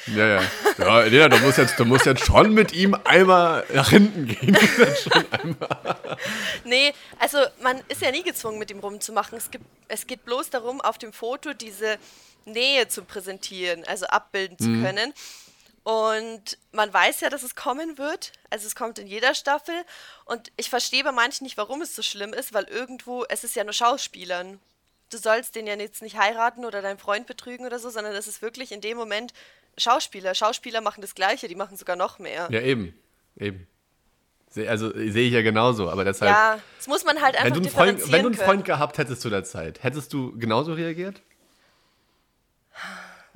[0.06, 0.42] Ja, ja.
[0.78, 4.56] Ja, Elena, du musst jetzt, du musst jetzt schon mit ihm einmal nach hinten gehen.
[5.04, 5.58] schon
[6.66, 9.40] nee, also man ist ja nie gezwungen, mit ihm rumzumachen.
[9.40, 11.98] Es, gibt, es geht bloß darum, auf dem Foto diese
[12.46, 14.84] Nähe zu präsentieren, also abbilden zu mhm.
[14.84, 15.14] können.
[15.88, 18.34] Und man weiß ja, dass es kommen wird.
[18.50, 19.74] Also es kommt in jeder Staffel.
[20.26, 23.56] Und ich verstehe bei manchen nicht, warum es so schlimm ist, weil irgendwo, es ist
[23.56, 24.60] ja nur Schauspielern.
[25.10, 28.28] Du sollst den ja jetzt nicht heiraten oder deinen Freund betrügen oder so, sondern es
[28.28, 29.32] ist wirklich in dem Moment
[29.78, 30.36] Schauspieler.
[30.36, 32.50] Schauspieler machen das Gleiche, die machen sogar noch mehr.
[32.52, 32.94] Ja, eben.
[33.38, 33.66] Eben.
[34.58, 36.34] Also sehe ich ja genauso, aber deshalb.
[36.34, 38.98] Ja, das muss man halt einfach wenn du einen Freund, Wenn du einen Freund gehabt
[38.98, 41.22] hättest zu der Zeit, hättest du genauso reagiert?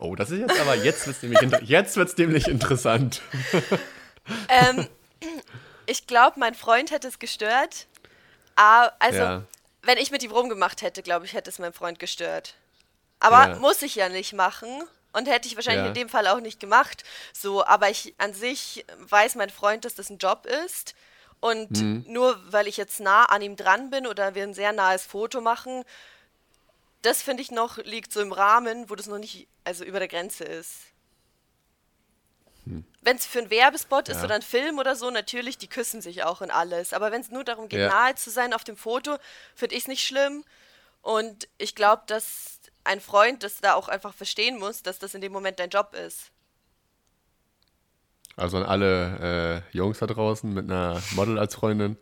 [0.01, 3.21] Oh, das ist jetzt aber, jetzt wird es nämlich, jetzt wird's nämlich interessant.
[4.49, 4.87] ähm,
[5.85, 7.85] ich glaube, mein Freund hätte es gestört.
[8.55, 9.43] Ah, also, ja.
[9.83, 12.55] wenn ich mit ihm rumgemacht hätte, glaube ich, hätte es mein Freund gestört.
[13.19, 13.55] Aber ja.
[13.59, 14.83] muss ich ja nicht machen.
[15.13, 15.89] Und hätte ich wahrscheinlich ja.
[15.89, 17.03] in dem Fall auch nicht gemacht.
[17.31, 20.95] So, aber ich an sich weiß mein Freund, dass das ein Job ist.
[21.41, 22.05] Und mhm.
[22.07, 25.41] nur weil ich jetzt nah an ihm dran bin oder wir ein sehr nahes Foto
[25.41, 25.83] machen,
[27.01, 30.07] das finde ich noch liegt so im Rahmen, wo das noch nicht also über der
[30.07, 30.81] Grenze ist.
[32.65, 32.85] Hm.
[33.01, 34.15] Wenn es für einen Werbespot ja.
[34.15, 36.93] ist oder ein Film oder so, natürlich, die küssen sich auch und alles.
[36.93, 37.89] Aber wenn es nur darum geht, ja.
[37.89, 39.17] nahe zu sein auf dem Foto,
[39.55, 40.43] finde ich es nicht schlimm.
[41.01, 45.21] Und ich glaube, dass ein Freund das da auch einfach verstehen muss, dass das in
[45.21, 46.31] dem Moment dein Job ist.
[48.35, 51.97] Also an alle äh, Jungs da draußen mit einer Model als Freundin.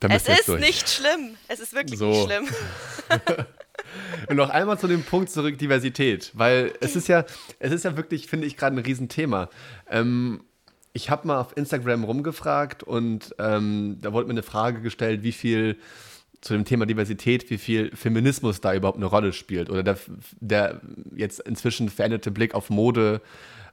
[0.00, 0.60] Es ist durch.
[0.60, 1.36] nicht schlimm.
[1.48, 2.10] Es ist wirklich so.
[2.10, 2.48] nicht schlimm.
[4.28, 7.24] Und noch einmal zu dem Punkt zurück, Diversität, weil es ist ja,
[7.58, 9.48] es ist ja wirklich, finde ich, gerade ein Riesenthema.
[9.88, 10.42] Ähm,
[10.92, 15.32] ich habe mal auf Instagram rumgefragt und ähm, da wurde mir eine Frage gestellt, wie
[15.32, 15.76] viel
[16.40, 19.98] zu dem Thema Diversität, wie viel Feminismus da überhaupt eine Rolle spielt oder der,
[20.40, 20.80] der
[21.16, 23.22] jetzt inzwischen veränderte Blick auf Mode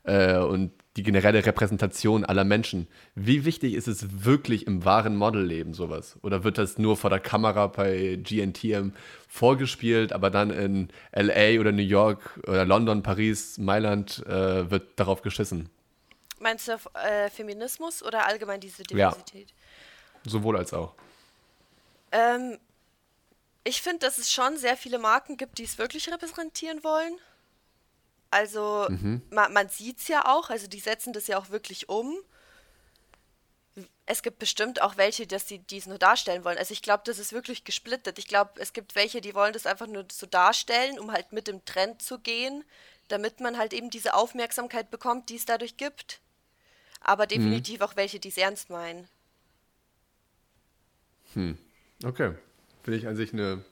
[0.04, 2.88] äh, und die generelle Repräsentation aller Menschen.
[3.16, 6.18] Wie wichtig ist es wirklich im wahren Modelleben sowas?
[6.22, 8.92] Oder wird das nur vor der Kamera bei GNTM
[9.28, 15.22] vorgespielt, aber dann in LA oder New York oder London, Paris, Mailand äh, wird darauf
[15.22, 15.70] geschissen?
[16.40, 19.50] Meinst du äh, Feminismus oder allgemein diese Diversität?
[19.50, 20.30] Ja.
[20.30, 20.94] Sowohl als auch.
[22.12, 22.58] Ähm,
[23.64, 27.14] ich finde, dass es schon sehr viele Marken gibt, die es wirklich repräsentieren wollen.
[28.32, 29.22] Also mhm.
[29.30, 32.18] man, man sieht es ja auch, also die setzen das ja auch wirklich um.
[34.06, 36.58] Es gibt bestimmt auch welche, dass die dies nur darstellen wollen.
[36.58, 38.18] Also ich glaube, das ist wirklich gesplittet.
[38.20, 41.48] Ich glaube, es gibt welche, die wollen das einfach nur so darstellen, um halt mit
[41.48, 42.64] dem Trend zu gehen,
[43.10, 46.20] damit man halt eben diese Aufmerksamkeit bekommt, die es dadurch gibt.
[47.02, 47.30] Aber mhm.
[47.30, 47.86] definitiv mhm.
[47.86, 49.08] auch welche, die es ernst meinen.
[51.34, 51.58] Hm.
[52.04, 52.34] Okay.
[52.84, 53.64] Finde ich an sich eine.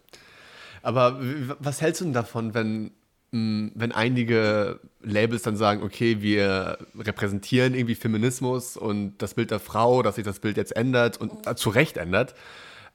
[0.81, 1.19] Aber
[1.59, 2.91] was hältst du denn davon, wenn,
[3.31, 10.01] wenn einige Labels dann sagen, okay, wir repräsentieren irgendwie Feminismus und das Bild der Frau,
[10.01, 12.33] dass sich das Bild jetzt ändert und äh, zu Recht ändert,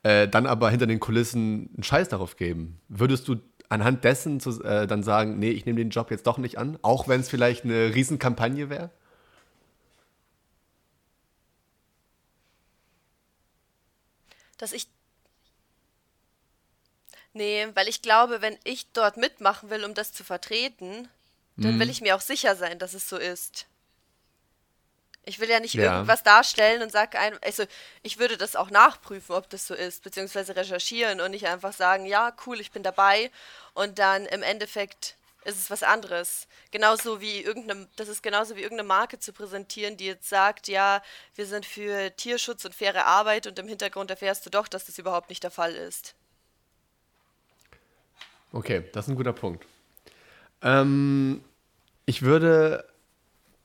[0.02, 2.80] äh, dann aber hinter den Kulissen einen Scheiß darauf geben?
[2.88, 3.36] Würdest du
[3.68, 6.78] anhand dessen zu, äh, dann sagen, nee, ich nehme den Job jetzt doch nicht an,
[6.82, 8.90] auch wenn es vielleicht eine Riesenkampagne wäre?
[14.58, 14.88] Dass ich
[17.34, 21.08] Nee, weil ich glaube, wenn ich dort mitmachen will, um das zu vertreten,
[21.56, 21.80] dann mhm.
[21.80, 23.66] will ich mir auch sicher sein, dass es so ist.
[25.24, 25.94] Ich will ja nicht ja.
[25.94, 27.64] irgendwas darstellen und sage einem, also
[28.02, 32.06] ich würde das auch nachprüfen, ob das so ist, beziehungsweise recherchieren und nicht einfach sagen,
[32.06, 33.30] ja, cool, ich bin dabei
[33.72, 36.46] und dann im Endeffekt ist es was anderes.
[36.70, 41.02] Genauso wie irgendeine, das ist genauso wie irgendeine Marke zu präsentieren, die jetzt sagt, ja,
[41.34, 44.98] wir sind für Tierschutz und faire Arbeit und im Hintergrund erfährst du doch, dass das
[44.98, 46.14] überhaupt nicht der Fall ist.
[48.54, 49.66] Okay, das ist ein guter Punkt.
[50.62, 51.42] Ähm,
[52.06, 52.84] ich würde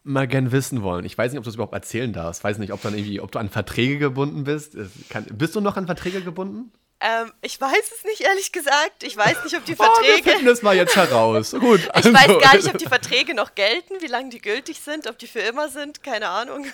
[0.04, 1.06] mal gern wissen wollen.
[1.06, 2.42] Ich weiß nicht, ob du das überhaupt erzählen darfst.
[2.42, 4.76] Ich weiß nicht, ob, dann irgendwie, ob du an Verträge gebunden bist.
[5.10, 6.72] Kann, bist du noch an Verträge gebunden?
[7.02, 9.04] Ähm, ich weiß es nicht, ehrlich gesagt.
[9.04, 10.08] Ich weiß nicht, ob die Verträge.
[10.12, 11.52] Oh, wir finden das mal jetzt heraus.
[11.60, 11.88] Gut.
[11.92, 12.10] Also.
[12.10, 15.20] Ich weiß gar nicht, ob die Verträge noch gelten, wie lange die gültig sind, ob
[15.20, 16.66] die für immer sind, keine Ahnung.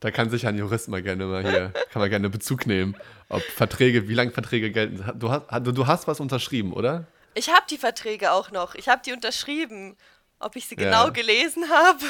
[0.00, 2.96] Da kann sich ein Jurist mal gerne mal hier, kann man gerne Bezug nehmen,
[3.28, 5.04] ob Verträge, wie lange Verträge gelten.
[5.18, 7.06] Du hast, du hast was unterschrieben, oder?
[7.34, 8.74] Ich habe die Verträge auch noch.
[8.74, 9.96] Ich habe die unterschrieben.
[10.40, 10.84] Ob ich sie ja.
[10.84, 12.04] genau gelesen habe?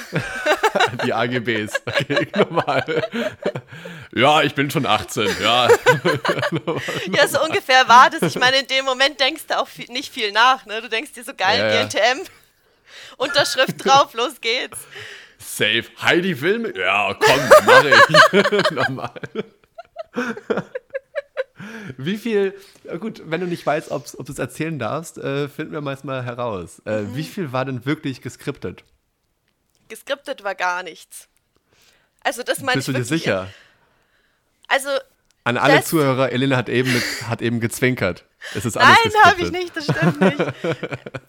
[1.05, 1.83] die AGBs.
[1.87, 3.03] Okay, normal.
[4.13, 5.69] Ja, ich bin schon 18, ja.
[7.13, 8.23] ja, so ungefähr war das.
[8.23, 10.67] Ich meine, in dem Moment denkst du auch viel, nicht viel nach.
[10.67, 10.81] Ne?
[10.81, 12.27] Du denkst dir so geil, ja, GNTM,
[13.19, 14.79] Unterschrift drauf, los geht's.
[15.39, 15.85] Safe.
[16.03, 16.77] Heidi Filme?
[16.77, 18.71] Ja, komm, mach ich.
[18.71, 19.21] normal.
[21.97, 22.55] Wie viel,
[23.01, 26.83] gut, wenn du nicht weißt, ob du es erzählen darfst, äh, finden wir mal heraus.
[26.87, 27.17] Äh, mhm.
[27.17, 28.85] Wie viel war denn wirklich geskriptet?
[29.89, 31.29] Geskriptet war gar nichts.
[32.23, 33.49] Also das meine Bist ich du dir sicher?
[34.69, 34.89] Also
[35.47, 38.25] an alle Zuhörer, Elena hat eben, mit, hat eben gezwinkert.
[38.55, 40.41] Es ist alles Nein, habe ich nicht, das stimmt nicht.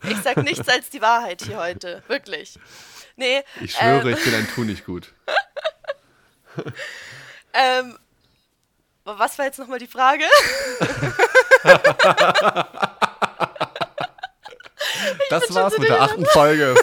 [0.09, 2.57] Ich sag nichts als die Wahrheit hier heute, wirklich.
[3.17, 3.43] Nee.
[3.61, 5.13] Ich schwöre, ähm, ich bin ein Tu nicht gut.
[7.53, 7.97] ähm,
[9.05, 10.23] was war jetzt nochmal die Frage?
[15.29, 16.75] das war's mit der achten Folge.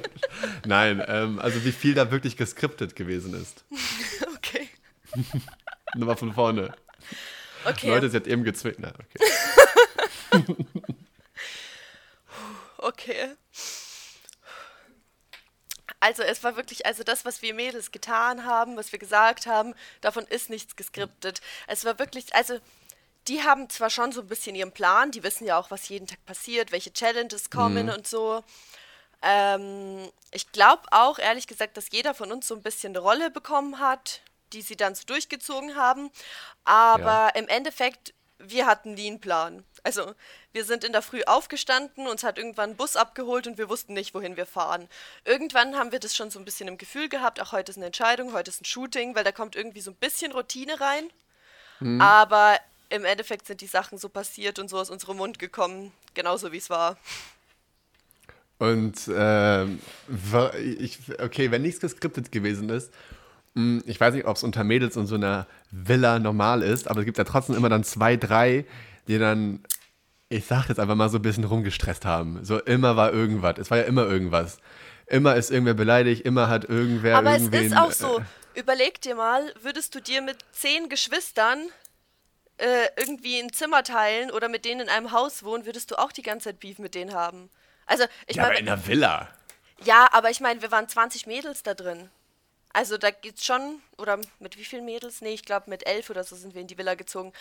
[0.66, 3.64] Nein, ähm, also wie viel da wirklich geskriptet gewesen ist.
[4.36, 4.68] Okay.
[5.96, 6.72] Nochmal von vorne.
[7.64, 7.88] Okay.
[7.88, 8.78] Leute, sie hat eben gezwickt.
[8.78, 8.94] okay.
[10.30, 10.56] okay.
[16.06, 19.74] Also es war wirklich, also das, was wir Mädels getan haben, was wir gesagt haben,
[20.02, 21.40] davon ist nichts geskriptet.
[21.66, 22.60] Es war wirklich, also
[23.26, 26.06] die haben zwar schon so ein bisschen ihren Plan, die wissen ja auch, was jeden
[26.06, 27.92] Tag passiert, welche Challenges kommen mhm.
[27.92, 28.44] und so.
[29.20, 33.32] Ähm, ich glaube auch, ehrlich gesagt, dass jeder von uns so ein bisschen eine Rolle
[33.32, 34.20] bekommen hat,
[34.52, 36.12] die sie dann so durchgezogen haben.
[36.64, 37.28] Aber ja.
[37.30, 39.64] im Endeffekt, wir hatten nie einen Plan.
[39.82, 40.14] Also,
[40.52, 43.94] wir sind in der Früh aufgestanden, uns hat irgendwann ein Bus abgeholt und wir wussten
[43.94, 44.88] nicht, wohin wir fahren.
[45.24, 47.86] Irgendwann haben wir das schon so ein bisschen im Gefühl gehabt, auch heute ist eine
[47.86, 51.10] Entscheidung, heute ist ein Shooting, weil da kommt irgendwie so ein bisschen Routine rein.
[51.80, 52.00] Mhm.
[52.00, 56.52] Aber im Endeffekt sind die Sachen so passiert und so aus unserem Mund gekommen, genauso
[56.52, 56.96] wie es war.
[58.58, 59.80] Und ähm,
[60.78, 62.90] ich, okay, wenn nichts geskriptet gewesen ist,
[63.86, 67.06] ich weiß nicht, ob es unter Mädels und so einer Villa normal ist, aber es
[67.06, 68.66] gibt ja trotzdem immer dann zwei, drei,
[69.08, 69.60] die dann
[70.28, 72.44] ich sag jetzt einfach mal so ein bisschen rumgestresst haben.
[72.44, 73.58] So immer war irgendwas.
[73.58, 74.58] Es war ja immer irgendwas.
[75.06, 78.18] Immer ist irgendwer beleidigt, immer hat irgendwer Aber es ist auch so.
[78.18, 81.68] Äh, Überleg dir mal, würdest du dir mit zehn Geschwistern
[82.56, 86.10] äh, irgendwie ein Zimmer teilen oder mit denen in einem Haus wohnen, würdest du auch
[86.10, 87.50] die ganze Zeit Beef mit denen haben.
[87.84, 88.58] Also, ich ja, meine.
[88.58, 89.28] in der Villa.
[89.84, 92.08] Ja, aber ich meine, wir waren 20 Mädels da drin.
[92.76, 95.22] Also da geht's schon, oder mit wie vielen Mädels?
[95.22, 97.32] Nee, ich glaube mit elf oder so sind wir in die Villa gezogen.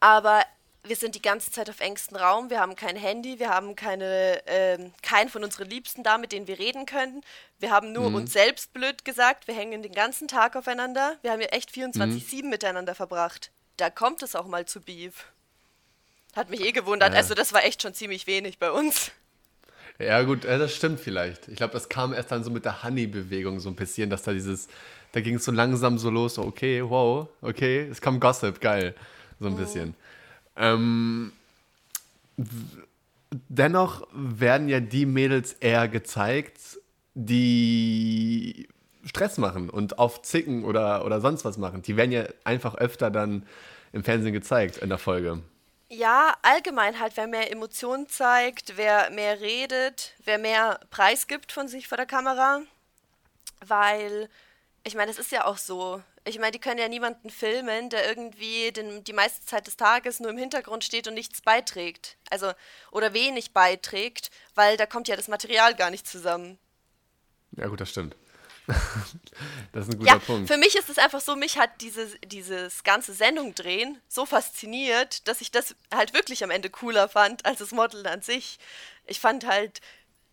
[0.00, 0.44] Aber
[0.82, 4.46] wir sind die ganze Zeit auf engstem Raum, wir haben kein Handy, wir haben keine,
[4.46, 7.22] äh, keinen von unseren Liebsten da, mit denen wir reden können.
[7.58, 8.16] Wir haben nur mhm.
[8.16, 11.16] uns selbst blöd gesagt, wir hängen den ganzen Tag aufeinander.
[11.22, 12.50] Wir haben ja echt 24-7 mhm.
[12.50, 13.52] miteinander verbracht.
[13.78, 15.24] Da kommt es auch mal zu Beef.
[16.34, 17.14] Hat mich eh gewundert.
[17.14, 17.16] Ja.
[17.16, 19.10] Also das war echt schon ziemlich wenig bei uns.
[19.98, 21.48] Ja, gut, äh, das stimmt vielleicht.
[21.48, 24.32] Ich glaube, das kam erst dann so mit der Honey-Bewegung so ein bisschen, dass da
[24.32, 24.68] dieses,
[25.12, 28.94] da ging es so langsam so los, so, okay, wow, okay, es kam Gossip, geil,
[29.40, 29.94] so ein bisschen.
[30.56, 31.32] Ähm,
[33.48, 36.78] dennoch werden ja die Mädels eher gezeigt,
[37.14, 38.68] die
[39.04, 41.82] Stress machen und auf Zicken oder, oder sonst was machen.
[41.82, 43.44] Die werden ja einfach öfter dann
[43.92, 45.40] im Fernsehen gezeigt in der Folge.
[45.88, 51.68] Ja, allgemein halt, wer mehr Emotionen zeigt, wer mehr redet, wer mehr Preis gibt von
[51.68, 52.62] sich vor der Kamera.
[53.60, 54.28] Weil,
[54.82, 56.02] ich meine, es ist ja auch so.
[56.24, 60.18] Ich meine, die können ja niemanden filmen, der irgendwie den, die meiste Zeit des Tages
[60.18, 62.16] nur im Hintergrund steht und nichts beiträgt.
[62.30, 62.52] Also,
[62.90, 66.58] oder wenig beiträgt, weil da kommt ja das Material gar nicht zusammen.
[67.52, 68.16] Ja, gut, das stimmt.
[69.72, 70.48] Das ist ein guter Ja, Punkt.
[70.48, 75.26] für mich ist es einfach so, mich hat dieses, dieses ganze Sendung drehen so fasziniert,
[75.28, 78.58] dass ich das halt wirklich am Ende cooler fand als das Modeln an sich.
[79.06, 79.80] Ich fand halt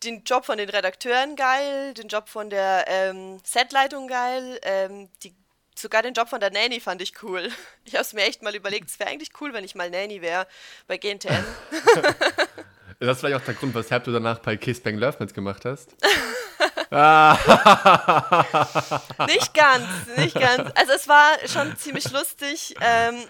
[0.02, 5.34] den Job von den Redakteuren geil, den Job von der ähm, Setleitung geil, ähm, die,
[5.76, 7.50] sogar den Job von der Nanny fand ich cool.
[7.84, 10.20] Ich habe es mir echt mal überlegt, es wäre eigentlich cool, wenn ich mal Nanny
[10.22, 10.46] wäre
[10.86, 11.44] bei GNTN.
[13.06, 15.94] Das ist vielleicht auch der Grund, weshalb du danach bei Kiss Bang Love mitgemacht hast.
[19.26, 20.70] Nicht ganz, nicht ganz.
[20.76, 22.76] Also es war schon ziemlich lustig.
[22.80, 23.24] Ähm,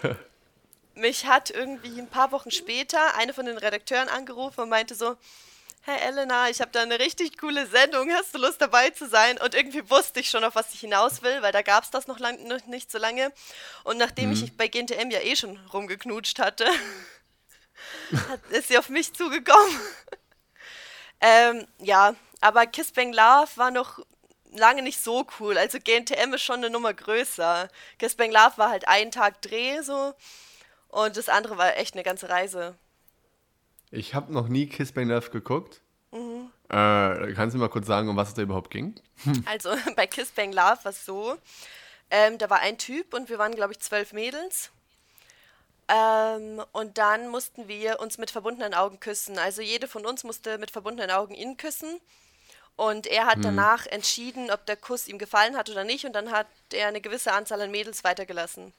[0.93, 5.17] mich hat irgendwie ein paar Wochen später eine von den Redakteuren angerufen und meinte so,
[5.87, 9.37] Hey Elena, ich habe da eine richtig coole Sendung, hast du Lust dabei zu sein?
[9.37, 12.07] Und irgendwie wusste ich schon, auf was ich hinaus will, weil da gab es das
[12.07, 13.31] noch, lang, noch nicht so lange.
[13.83, 16.65] Und nachdem ich bei GNTM ja eh schon rumgeknutscht hatte,
[18.29, 19.79] hat, ist sie auf mich zugekommen.
[21.21, 23.99] ähm, ja, aber Kiss Bang Love war noch
[24.51, 25.57] lange nicht so cool.
[25.57, 27.69] Also GNTM ist schon eine Nummer größer.
[27.99, 30.13] Kiss Bang Love war halt ein Tag Dreh so
[30.89, 32.75] und das andere war echt eine ganze Reise.
[33.91, 35.81] Ich habe noch nie Kiss Bang Love geguckt.
[36.11, 36.51] Mhm.
[36.69, 38.95] Äh, kannst du mal kurz sagen, um was es da überhaupt ging?
[39.45, 41.37] Also bei Kiss Bang Love war es so,
[42.09, 44.71] ähm, da war ein Typ und wir waren, glaube ich, zwölf Mädels.
[45.87, 49.37] Ähm, und dann mussten wir uns mit verbundenen Augen küssen.
[49.37, 51.99] Also jede von uns musste mit verbundenen Augen ihn küssen.
[52.75, 56.05] Und er hat danach entschieden, ob der Kuss ihm gefallen hat oder nicht.
[56.05, 58.73] Und dann hat er eine gewisse Anzahl an Mädels weitergelassen.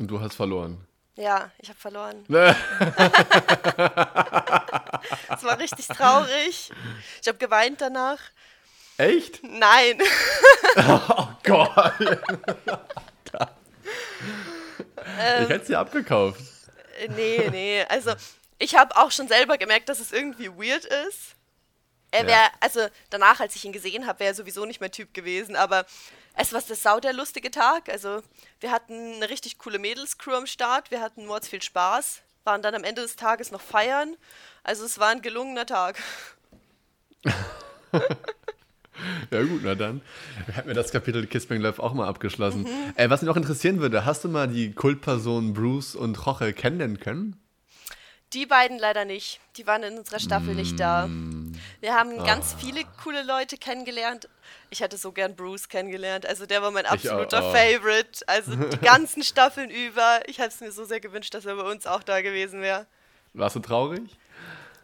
[0.00, 0.84] Und du hast verloren.
[1.16, 2.24] Ja, ich habe verloren.
[5.32, 6.70] Es war richtig traurig.
[7.22, 8.18] Ich habe geweint danach.
[8.96, 9.42] Echt?
[9.42, 10.00] Nein.
[10.76, 12.20] Oh Gott.
[15.18, 15.44] Ähm.
[15.44, 16.40] ich hätte sie abgekauft.
[17.16, 17.84] Nee, nee.
[17.88, 18.12] Also,
[18.58, 21.34] ich habe auch schon selber gemerkt, dass es irgendwie weird ist.
[22.10, 22.50] Er wäre, Ja.
[22.60, 25.86] also danach, als ich ihn gesehen habe, wäre er sowieso nicht mein Typ gewesen, aber
[26.34, 27.88] es war das sau der lustige Tag.
[27.88, 28.22] Also,
[28.60, 32.74] wir hatten eine richtig coole Mädelscrew am Start, wir hatten mords viel Spaß, waren dann
[32.74, 34.16] am Ende des Tages noch feiern.
[34.64, 35.98] Also, es war ein gelungener Tag.
[39.30, 40.00] Ja gut, na dann.
[40.52, 42.62] Hätten wir das Kapitel Kiss Bang Love auch mal abgeschlossen.
[42.62, 42.68] Mhm.
[42.96, 46.98] Äh, was mich noch interessieren würde, hast du mal die Kultpersonen Bruce und Roche kennenlernen
[47.00, 47.36] können?
[48.32, 49.40] Die beiden leider nicht.
[49.56, 51.08] Die waren in unserer Staffel nicht da.
[51.08, 51.52] Mm.
[51.80, 52.24] Wir haben Ah.
[52.24, 54.28] ganz viele coole Leute kennengelernt.
[54.70, 56.26] Ich hätte so gern Bruce kennengelernt.
[56.26, 57.52] Also der war mein absoluter auch.
[57.52, 58.22] Favorite.
[58.28, 60.20] Also die ganzen Staffeln über.
[60.26, 62.86] Ich habe es mir so sehr gewünscht, dass er bei uns auch da gewesen wäre.
[63.32, 64.02] Warst du traurig?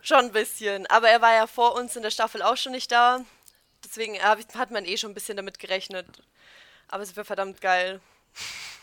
[0.03, 0.87] Schon ein bisschen.
[0.89, 3.21] Aber er war ja vor uns in der Staffel auch schon nicht da.
[3.87, 4.23] Deswegen ich,
[4.57, 6.07] hat man eh schon ein bisschen damit gerechnet.
[6.89, 8.01] Aber es wäre verdammt geil.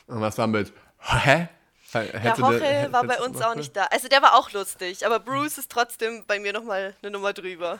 [0.07, 1.47] Und was war mit Hä?
[1.93, 3.83] Der Hätte Roche der- war bei uns auch nicht da.
[3.85, 5.05] Also der war auch lustig.
[5.05, 7.79] Aber Bruce ist trotzdem bei mir nochmal eine Nummer drüber.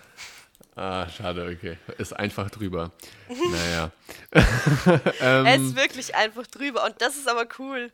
[0.76, 1.78] Ah, schade, okay.
[1.98, 2.92] Ist einfach drüber.
[3.28, 3.92] naja.
[5.20, 6.84] Er ist wirklich einfach drüber.
[6.86, 7.92] Und das ist aber cool.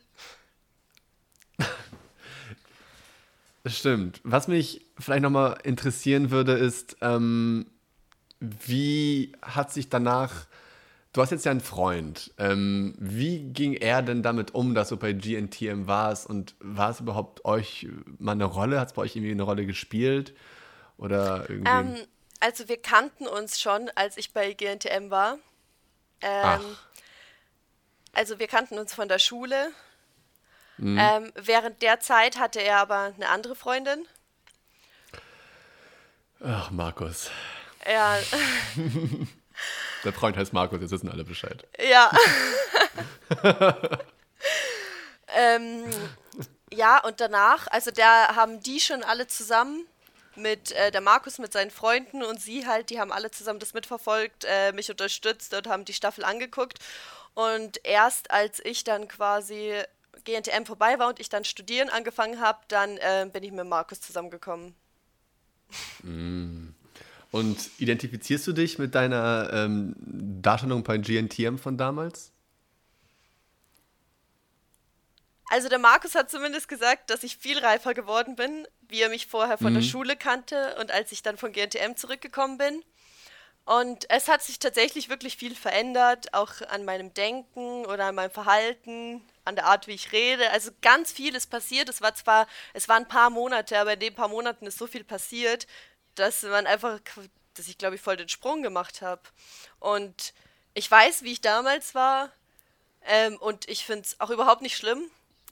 [3.66, 4.22] Stimmt.
[4.24, 7.68] Was mich vielleicht nochmal interessieren würde, ist, ähm,
[8.40, 10.46] wie hat sich danach,
[11.14, 14.98] du hast jetzt ja einen Freund, ähm, wie ging er denn damit um, dass du
[14.98, 18.80] bei GNTM warst und war es überhaupt euch mal eine Rolle?
[18.80, 20.34] Hat es bei euch irgendwie eine Rolle gespielt?
[20.98, 21.72] Oder irgendwie?
[21.72, 21.96] Ähm,
[22.40, 25.34] also wir kannten uns schon, als ich bei GNTM war.
[26.22, 26.60] Ähm, Ach.
[28.14, 29.72] also wir kannten uns von der Schule.
[30.78, 30.98] Mhm.
[30.98, 34.06] Ähm, während der Zeit hatte er aber eine andere Freundin.
[36.42, 37.30] Ach, Markus.
[37.86, 38.20] Ja,
[40.04, 41.68] Der Freund heißt Markus, jetzt wissen alle Bescheid.
[41.80, 42.12] ja.
[45.36, 45.84] ähm,
[46.72, 49.86] ja, und danach, also da haben die schon alle zusammen
[50.36, 53.74] mit äh, der Markus mit seinen Freunden und sie halt, die haben alle zusammen das
[53.74, 56.80] mitverfolgt, äh, mich unterstützt und haben die Staffel angeguckt.
[57.34, 59.74] Und erst als ich dann quasi
[60.24, 64.02] GNTM vorbei war und ich dann studieren angefangen habe, dann äh, bin ich mit Markus
[64.02, 64.76] zusammengekommen.
[66.04, 66.70] Mm.
[67.32, 69.96] Und identifizierst du dich mit deiner ähm,
[70.42, 72.32] Darstellung bei GNTM von damals?
[75.50, 79.28] Also der Markus hat zumindest gesagt, dass ich viel reifer geworden bin, wie er mich
[79.28, 79.78] vorher von mhm.
[79.78, 82.84] der Schule kannte und als ich dann von GNTM zurückgekommen bin.
[83.66, 88.32] Und es hat sich tatsächlich wirklich viel verändert, auch an meinem Denken oder an meinem
[88.32, 90.50] Verhalten, an der Art, wie ich rede.
[90.52, 91.88] Also ganz viel ist passiert.
[91.88, 94.88] Es war zwar, es waren ein paar Monate, aber in den paar Monaten ist so
[94.88, 95.68] viel passiert,
[96.16, 97.00] dass man einfach,
[97.54, 99.22] dass ich glaube ich voll den Sprung gemacht habe.
[99.80, 100.34] Und
[100.74, 102.32] ich weiß, wie ich damals war.
[103.06, 105.02] Ähm, und ich finde es auch überhaupt nicht schlimm.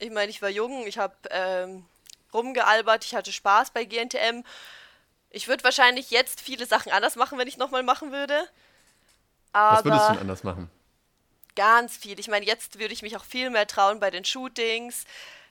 [0.00, 1.84] Ich meine, ich war jung, ich habe ähm,
[2.32, 4.44] rumgealbert, ich hatte Spaß bei GNTM
[5.30, 8.48] ich würde wahrscheinlich jetzt viele Sachen anders machen, wenn ich nochmal machen würde.
[9.52, 10.70] Aber Was würdest du anders machen?
[11.54, 12.18] Ganz viel.
[12.18, 15.04] Ich meine, jetzt würde ich mich auch viel mehr trauen bei den Shootings.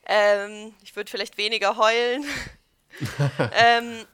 [0.06, 2.26] Ähm, ich würde vielleicht weniger heulen.
[3.54, 4.06] ähm,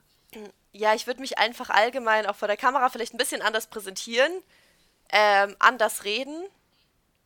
[0.74, 4.32] ja, ich würde mich einfach allgemein auch vor der Kamera vielleicht ein bisschen anders präsentieren,
[5.10, 6.44] ähm, anders reden,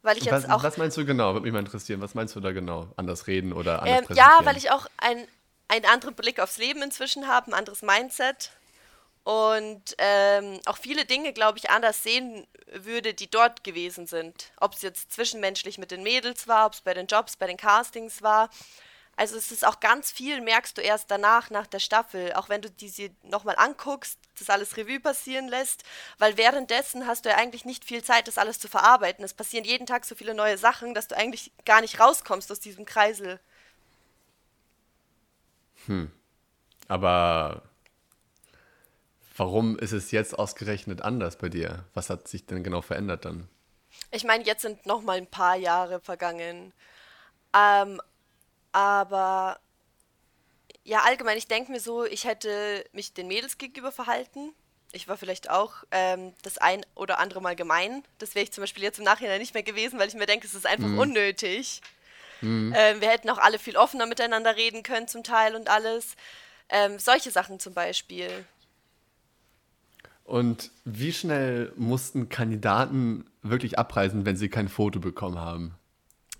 [0.03, 0.63] weil ich jetzt was, auch.
[0.63, 1.33] Was meinst du genau?
[1.33, 2.01] Würde mich mal interessieren.
[2.01, 2.91] Was meinst du da genau?
[2.95, 4.31] Anders reden oder anders ähm, präsentieren?
[4.39, 5.27] Ja, weil ich auch ein
[5.67, 8.51] einen anderen Blick aufs Leben inzwischen haben, ein anderes Mindset
[9.23, 14.51] und ähm, auch viele Dinge, glaube ich, anders sehen würde, die dort gewesen sind.
[14.57, 17.57] Ob es jetzt zwischenmenschlich mit den Mädels war, ob es bei den Jobs, bei den
[17.57, 18.49] Castings war.
[19.17, 22.61] Also es ist auch ganz viel, merkst du erst danach, nach der Staffel, auch wenn
[22.61, 25.83] du diese nochmal anguckst, das alles Revue passieren lässt,
[26.19, 29.25] weil währenddessen hast du ja eigentlich nicht viel Zeit, das alles zu verarbeiten.
[29.25, 32.59] Es passieren jeden Tag so viele neue Sachen, dass du eigentlich gar nicht rauskommst aus
[32.59, 33.39] diesem Kreisel.
[35.87, 36.11] Hm.
[36.87, 37.63] Aber
[39.35, 41.85] warum ist es jetzt ausgerechnet anders bei dir?
[41.95, 43.49] Was hat sich denn genau verändert dann?
[44.11, 46.71] Ich meine, jetzt sind noch mal ein paar Jahre vergangen.
[47.55, 47.99] Ähm,
[48.71, 49.59] aber
[50.83, 54.53] ja, allgemein, ich denke mir so, ich hätte mich den Mädels gegenüber verhalten.
[54.93, 58.03] Ich war vielleicht auch ähm, das ein oder andere Mal gemein.
[58.19, 60.47] Das wäre ich zum Beispiel jetzt im Nachhinein nicht mehr gewesen, weil ich mir denke,
[60.47, 60.99] es ist einfach mhm.
[60.99, 61.81] unnötig.
[62.41, 62.73] Mhm.
[62.75, 66.15] Ähm, wir hätten auch alle viel offener miteinander reden können zum Teil und alles.
[66.69, 68.45] Ähm, solche Sachen zum Beispiel.
[70.23, 75.75] Und wie schnell mussten Kandidaten wirklich abreisen, wenn sie kein Foto bekommen haben?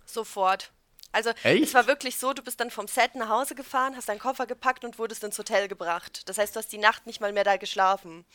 [0.06, 0.72] Sofort.
[1.12, 1.64] Also Echt?
[1.64, 4.46] es war wirklich so, du bist dann vom Set nach Hause gefahren, hast deinen Koffer
[4.46, 6.28] gepackt und wurdest ins Hotel gebracht.
[6.30, 8.26] Das heißt, du hast die Nacht nicht mal mehr da geschlafen.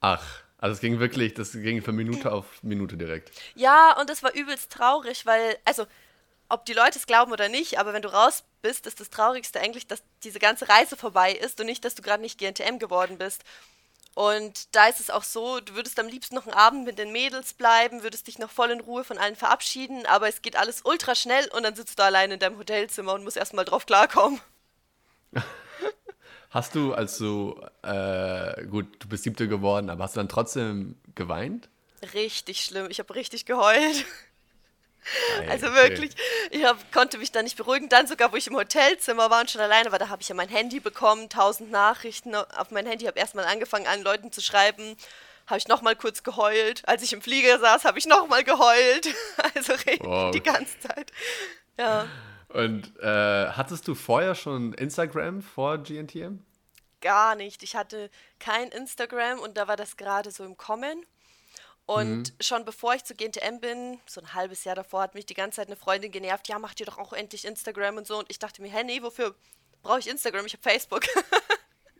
[0.00, 0.42] Ach.
[0.58, 3.30] Also es ging wirklich, das ging von Minute auf Minute direkt.
[3.54, 5.86] Ja, und das war übelst traurig, weil, also,
[6.48, 9.60] ob die Leute es glauben oder nicht, aber wenn du raus bist, ist das Traurigste
[9.60, 13.18] eigentlich, dass diese ganze Reise vorbei ist und nicht, dass du gerade nicht GNTM geworden
[13.18, 13.44] bist.
[14.16, 17.12] Und da ist es auch so, du würdest am liebsten noch einen Abend mit den
[17.12, 20.80] Mädels bleiben, würdest dich noch voll in Ruhe von allen verabschieden, aber es geht alles
[20.86, 24.40] ultra schnell und dann sitzt du allein in deinem Hotelzimmer und musst erstmal drauf klarkommen.
[26.50, 30.96] Hast du, als du, äh, gut, du bist siebte geworden, aber hast du dann trotzdem
[31.14, 31.68] geweint?
[32.14, 32.86] Richtig schlimm.
[32.88, 34.06] Ich habe richtig geheult.
[35.48, 36.12] Also wirklich,
[36.50, 37.88] ich hab, konnte mich da nicht beruhigen.
[37.88, 40.34] Dann sogar, wo ich im Hotelzimmer war und schon alleine war, da habe ich ja
[40.34, 44.96] mein Handy bekommen, tausend Nachrichten auf mein Handy, habe erstmal angefangen, allen Leuten zu schreiben.
[45.46, 46.82] Habe ich nochmal kurz geheult.
[46.88, 49.08] Als ich im Flieger saß, habe ich nochmal geheult.
[49.54, 50.32] Also wow.
[50.32, 51.12] die ganze Zeit.
[51.78, 52.06] Ja.
[52.48, 56.44] Und äh, hattest du vorher schon Instagram vor GNTM?
[57.00, 57.62] Gar nicht.
[57.62, 61.04] Ich hatte kein Instagram und da war das gerade so im Kommen.
[61.86, 62.32] Und mhm.
[62.40, 65.56] schon bevor ich zu GNTM bin, so ein halbes Jahr davor, hat mich die ganze
[65.56, 68.18] Zeit eine Freundin genervt, ja, mach dir doch auch endlich Instagram und so.
[68.18, 69.36] Und ich dachte mir, hä, nee, wofür
[69.82, 70.46] brauche ich Instagram?
[70.46, 71.04] Ich habe Facebook.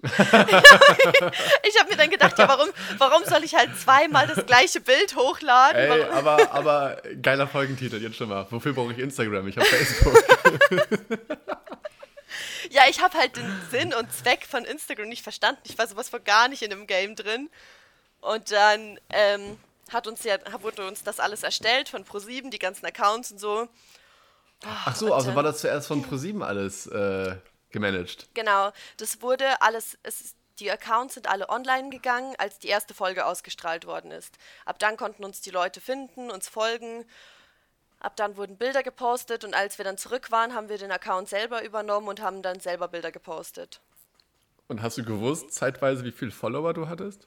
[0.02, 2.68] ich habe mir dann gedacht, ja, warum,
[2.98, 5.80] warum soll ich halt zweimal das gleiche Bild hochladen?
[5.80, 8.46] Ey, aber, aber geiler Folgentitel jetzt schon mal.
[8.50, 9.46] Wofür brauche ich Instagram?
[9.46, 10.14] Ich habe Facebook.
[12.70, 15.60] ja, ich habe halt den Sinn und Zweck von Instagram nicht verstanden.
[15.64, 17.50] Ich war sowas von gar nicht in dem Game drin.
[18.20, 19.56] Und dann ähm,
[19.92, 23.68] hat uns ja, wurde uns das alles erstellt von Pro7, die ganzen Accounts und so.
[24.64, 27.36] Ach so, also war das zuerst von Pro7 alles äh,
[27.70, 28.28] gemanagt.
[28.34, 33.26] Genau, das wurde alles, es, die Accounts sind alle online gegangen, als die erste Folge
[33.26, 34.38] ausgestrahlt worden ist.
[34.64, 37.04] Ab dann konnten uns die Leute finden, uns folgen.
[38.00, 41.28] Ab dann wurden Bilder gepostet und als wir dann zurück waren, haben wir den Account
[41.28, 43.80] selber übernommen und haben dann selber Bilder gepostet.
[44.68, 47.26] Und hast du gewusst, zeitweise, wie viele Follower du hattest?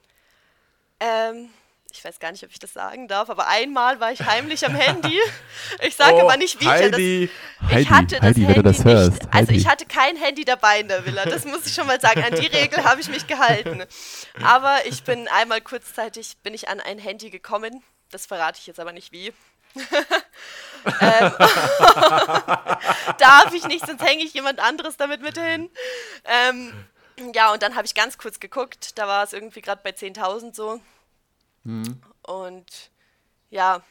[1.00, 1.48] Ähm,
[1.92, 4.74] ich weiß gar nicht, ob ich das sagen darf, aber einmal war ich heimlich am
[4.74, 5.18] Handy.
[5.82, 7.30] Ich sage oh, aber nicht, wie Heidi, ich
[7.60, 7.80] das.
[7.80, 10.88] Ich hatte das Heidi, Handy das hörst, nicht, also ich hatte kein Handy dabei in
[10.88, 11.24] der Villa.
[11.24, 12.22] Das muss ich schon mal sagen.
[12.22, 13.84] An die Regel habe ich mich gehalten.
[14.42, 17.82] Aber ich bin einmal kurzzeitig bin ich an ein Handy gekommen.
[18.10, 19.32] Das verrate ich jetzt aber nicht wie.
[21.00, 21.32] ähm,
[23.18, 25.70] darf ich nicht, sonst hänge ich jemand anderes damit mit hin.
[26.24, 26.72] Ähm,
[27.34, 30.54] ja, und dann habe ich ganz kurz geguckt, da war es irgendwie gerade bei 10.000
[30.54, 30.80] so.
[31.64, 32.00] Mhm.
[32.22, 32.90] Und
[33.50, 33.82] ja,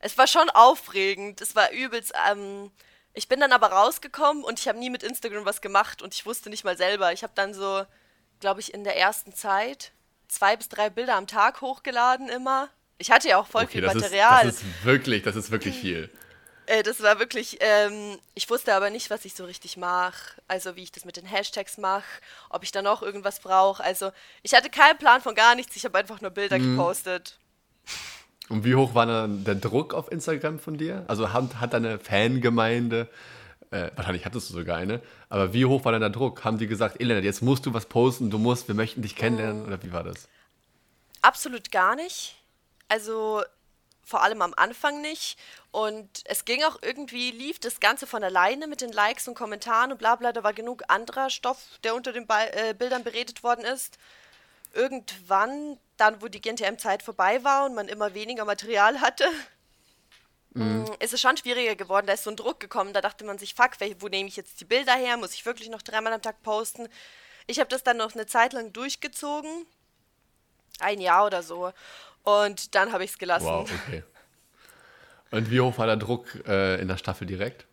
[0.00, 1.40] es war schon aufregend.
[1.40, 2.12] Es war übelst.
[2.30, 2.70] Ähm,
[3.12, 6.26] ich bin dann aber rausgekommen und ich habe nie mit Instagram was gemacht und ich
[6.26, 7.12] wusste nicht mal selber.
[7.12, 7.84] Ich habe dann so,
[8.40, 9.92] glaube ich, in der ersten Zeit
[10.28, 12.68] zwei bis drei Bilder am Tag hochgeladen immer.
[12.98, 14.46] Ich hatte ja auch voll okay, viel das Material.
[14.46, 16.10] Ist, das ist wirklich, das ist wirklich viel.
[16.66, 20.40] Äh, das war wirklich, ähm, ich wusste aber nicht, was ich so richtig mache.
[20.48, 22.04] Also wie ich das mit den Hashtags mache,
[22.50, 23.82] ob ich da noch irgendwas brauche.
[23.82, 24.10] Also
[24.42, 26.76] ich hatte keinen Plan von gar nichts, ich habe einfach nur Bilder mhm.
[26.76, 27.38] gepostet.
[28.48, 31.04] Und wie hoch war dann der Druck auf Instagram von dir?
[31.08, 33.08] Also hat, hat deine Fangemeinde,
[33.70, 36.44] äh, wahrscheinlich hattest du sogar eine, aber wie hoch war dann der Druck?
[36.44, 39.66] Haben die gesagt, Elena, jetzt musst du was posten, du musst, wir möchten dich kennenlernen
[39.66, 40.28] oder wie war das?
[41.22, 42.36] Absolut gar nicht.
[42.88, 43.42] Also
[44.06, 45.36] vor allem am Anfang nicht.
[45.72, 49.90] Und es ging auch irgendwie, lief das Ganze von alleine mit den Likes und Kommentaren
[49.90, 50.32] und bla bla.
[50.32, 53.98] Da war genug anderer Stoff, der unter den Be äh, Bildern beredet worden ist.
[54.72, 59.28] Irgendwann dann, wo die GNTM-Zeit vorbei war und man immer weniger Material hatte,
[60.50, 60.82] mhm.
[60.82, 62.06] Mm, ist es schon schwieriger geworden.
[62.06, 62.92] Da ist so ein Druck gekommen.
[62.92, 65.16] Da dachte man sich, fuck, wo nehme ich jetzt die Bilder her?
[65.16, 66.88] Muss ich wirklich noch dreimal am Tag posten?
[67.48, 69.66] Ich habe das dann noch eine Zeit lang durchgezogen.
[70.78, 71.72] Ein Jahr oder so.
[72.26, 73.46] Und dann habe ich es gelassen.
[73.46, 74.02] Wow, okay.
[75.30, 77.66] Und wie hoch war der Druck äh, in der Staffel direkt?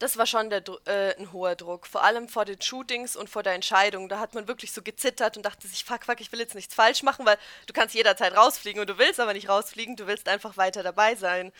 [0.00, 1.86] das war schon der, äh, ein hoher Druck.
[1.86, 4.08] Vor allem vor den Shootings und vor der Entscheidung.
[4.08, 6.74] Da hat man wirklich so gezittert und dachte sich, fuck, fuck, ich will jetzt nichts
[6.74, 7.36] falsch machen, weil
[7.66, 11.16] du kannst jederzeit rausfliegen und du willst aber nicht rausfliegen, du willst einfach weiter dabei
[11.16, 11.52] sein.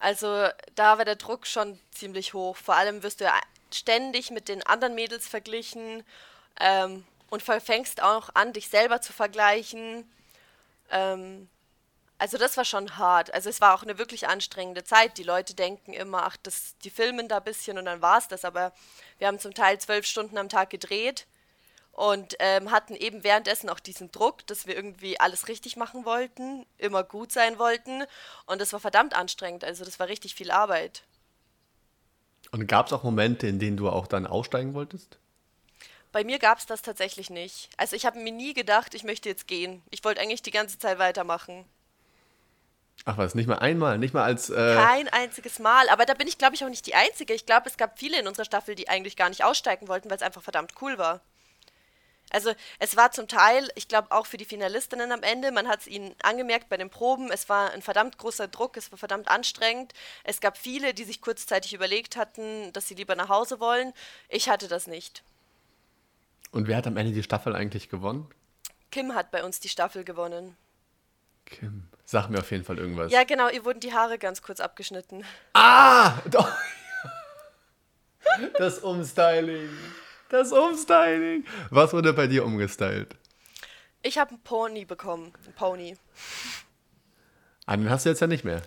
[0.00, 2.56] Also da war der Druck schon ziemlich hoch.
[2.56, 3.40] Vor allem wirst du ja
[3.72, 6.02] ständig mit den anderen Mädels verglichen
[6.58, 10.04] ähm, und fängst auch an, dich selber zu vergleichen.
[10.90, 11.48] Ähm,
[12.18, 13.32] also das war schon hart.
[13.32, 15.16] Also es war auch eine wirklich anstrengende Zeit.
[15.16, 18.28] Die Leute denken immer, ach, das, die filmen da ein bisschen und dann war es
[18.28, 18.44] das.
[18.44, 18.74] Aber
[19.16, 21.26] wir haben zum Teil zwölf Stunden am Tag gedreht
[21.92, 26.66] und ähm, hatten eben währenddessen auch diesen Druck, dass wir irgendwie alles richtig machen wollten,
[26.76, 28.04] immer gut sein wollten.
[28.44, 29.64] Und das war verdammt anstrengend.
[29.64, 31.02] Also das war richtig viel Arbeit.
[32.50, 35.18] Und gab es auch Momente, in denen du auch dann aussteigen wolltest?
[36.12, 37.70] Bei mir gab es das tatsächlich nicht.
[37.78, 39.82] Also ich habe mir nie gedacht, ich möchte jetzt gehen.
[39.90, 41.64] Ich wollte eigentlich die ganze Zeit weitermachen.
[43.04, 44.50] Ach was, nicht mal einmal, nicht mal als.
[44.50, 45.88] Äh Kein einziges Mal.
[45.88, 47.32] Aber da bin ich, glaube ich, auch nicht die Einzige.
[47.34, 50.18] Ich glaube, es gab viele in unserer Staffel, die eigentlich gar nicht aussteigen wollten, weil
[50.18, 51.20] es einfach verdammt cool war.
[52.30, 55.80] Also es war zum Teil, ich glaube auch für die Finalistinnen am Ende, man hat
[55.80, 59.28] es ihnen angemerkt bei den Proben, es war ein verdammt großer Druck, es war verdammt
[59.28, 59.92] anstrengend.
[60.24, 63.92] Es gab viele, die sich kurzzeitig überlegt hatten, dass sie lieber nach Hause wollen.
[64.30, 65.22] Ich hatte das nicht.
[66.52, 68.30] Und wer hat am Ende die Staffel eigentlich gewonnen?
[68.90, 70.56] Kim hat bei uns die Staffel gewonnen.
[71.46, 71.88] Kim.
[72.04, 73.10] Sag mir auf jeden Fall irgendwas.
[73.10, 75.24] Ja, genau, ihr wurden die Haare ganz kurz abgeschnitten.
[75.54, 76.18] Ah!
[76.26, 76.50] Doch.
[78.58, 79.70] Das Umstyling.
[80.28, 81.44] Das Umstyling.
[81.70, 83.16] Was wurde bei dir umgestylt?
[84.02, 85.32] Ich habe einen Pony bekommen.
[85.46, 85.96] Ein Pony.
[87.66, 88.62] Ah, den hast du jetzt ja nicht mehr.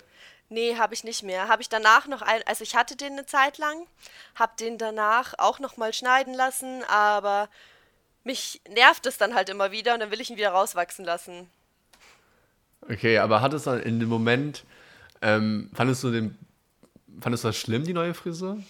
[0.49, 1.47] Nee, habe ich nicht mehr.
[1.47, 3.87] Habe ich danach noch ein, also ich hatte den eine Zeit lang,
[4.35, 7.49] habe den danach auch noch mal schneiden lassen, aber
[8.25, 11.49] mich nervt es dann halt immer wieder und dann will ich ihn wieder rauswachsen lassen.
[12.81, 14.63] Okay, aber hattest du in dem Moment,
[15.21, 16.37] ähm, fandest du den,
[17.19, 18.61] fandest du das schlimm, die neue Frisur?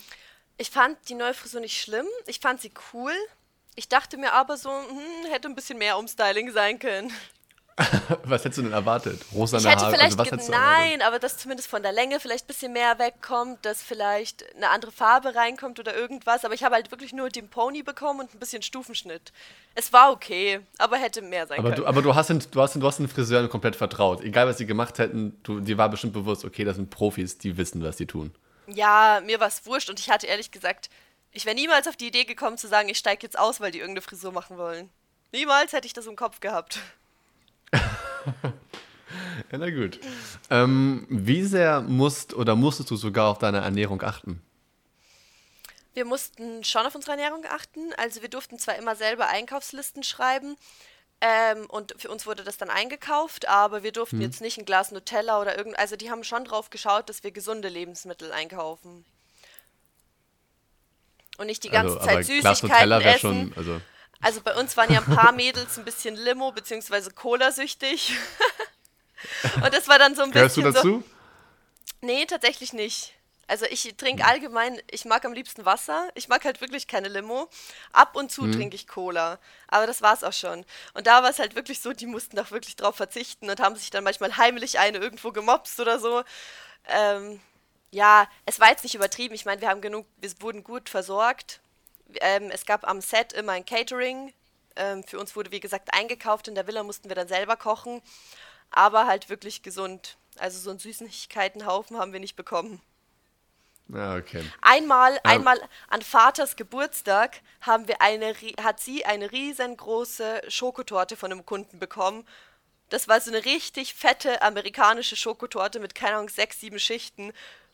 [0.58, 2.06] Ich fand die neue Frisur nicht schlimm.
[2.28, 3.12] Ich fand sie cool.
[3.76, 7.12] Ich dachte mir aber so, hm, hätte ein bisschen mehr Umstyling sein können.
[8.24, 9.20] was hättest du denn erwartet?
[9.34, 9.96] Rosa ich hätte Haare?
[9.96, 13.84] Vielleicht also nein, aber dass zumindest von der Länge vielleicht ein bisschen mehr wegkommt, dass
[13.84, 16.46] vielleicht eine andere Farbe reinkommt oder irgendwas.
[16.46, 19.34] Aber ich habe halt wirklich nur den Pony bekommen und ein bisschen Stufenschnitt.
[19.74, 21.82] Es war okay, aber hätte mehr sein aber können.
[21.82, 24.22] Du, aber du hast, den, du, hast den, du hast den Friseuren komplett vertraut.
[24.22, 27.58] Egal, was sie gemacht hätten, du, dir war bestimmt bewusst, okay, das sind Profis, die
[27.58, 28.34] wissen, was sie tun.
[28.68, 30.90] Ja, mir war es wurscht und ich hatte ehrlich gesagt,
[31.32, 33.80] ich wäre niemals auf die Idee gekommen zu sagen, ich steige jetzt aus, weil die
[33.80, 34.90] irgendeine Frisur machen wollen.
[35.34, 36.80] Niemals hätte ich das im Kopf gehabt.
[39.52, 40.00] ja, na gut.
[40.50, 44.42] Ähm, wie sehr musst oder musstest du sogar auf deine Ernährung achten?
[45.94, 47.94] Wir mussten schon auf unsere Ernährung achten.
[47.98, 50.58] Also wir durften zwar immer selber Einkaufslisten schreiben
[51.22, 54.24] ähm, und für uns wurde das dann eingekauft, aber wir durften hm.
[54.24, 55.80] jetzt nicht ein Glas Nutella oder irgend.
[55.80, 59.06] Also die haben schon drauf geschaut, dass wir gesunde Lebensmittel einkaufen.
[61.38, 63.20] Und nicht die ganze also, Zeit Süßigkeiten essen.
[63.20, 63.82] Schon, also
[64.22, 67.10] also bei uns waren ja ein paar Mädels ein bisschen Limo bzw.
[67.14, 68.14] Cola-süchtig.
[69.64, 70.72] Und das war dann so ein Gehörst bisschen.
[70.72, 71.04] Gehörst du dazu?
[71.04, 73.14] So, nee, tatsächlich nicht.
[73.48, 76.10] Also ich trinke allgemein, ich mag am liebsten Wasser.
[76.16, 77.48] Ich mag halt wirklich keine Limo.
[77.92, 78.54] Ab und zu Mhm.
[78.54, 79.38] trinke ich Cola.
[79.68, 80.66] Aber das war's auch schon.
[80.96, 83.76] Und da war es halt wirklich so, die mussten auch wirklich drauf verzichten und haben
[83.76, 86.24] sich dann manchmal heimlich eine irgendwo gemobst oder so.
[86.88, 87.40] Ähm,
[87.92, 89.36] ja, es war jetzt nicht übertrieben.
[89.36, 91.60] Ich meine, wir haben genug, wir wurden gut versorgt.
[92.22, 94.34] Ähm, es gab am Set immer ein Catering.
[94.76, 96.48] Ähm, für uns wurde, wie gesagt, eingekauft.
[96.48, 98.02] In der Villa mussten wir dann selber kochen.
[98.72, 100.18] Aber halt wirklich gesund.
[100.38, 102.82] Also so einen Süßigkeitenhaufen haben wir nicht bekommen.
[103.88, 104.44] Ja, okay.
[104.62, 111.46] Einmal, einmal an Vaters Geburtstag haben wir eine, hat sie eine riesengroße Schokotorte von einem
[111.46, 112.28] Kunden bekommen.
[112.90, 117.32] Das war so eine richtig fette amerikanische Schokotorte mit, keine Ahnung, sechs, sieben Schichten.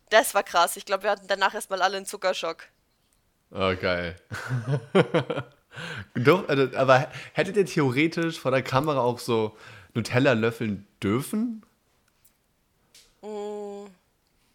[0.10, 0.76] Das war krass.
[0.76, 2.66] Ich glaube, wir hatten danach erstmal alle einen Zuckerschock.
[3.52, 4.16] Oh, geil.
[6.16, 9.56] Doch, also, aber hättet ihr theoretisch vor der Kamera auch so
[9.94, 11.64] Nutella löffeln dürfen?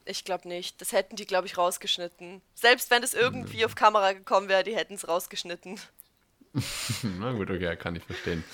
[0.07, 0.80] Ich glaube nicht.
[0.80, 2.40] Das hätten die, glaube ich, rausgeschnitten.
[2.55, 5.80] Selbst wenn es irgendwie auf Kamera gekommen wäre, die hätten es rausgeschnitten.
[7.18, 8.44] Na gut, okay, kann ich verstehen.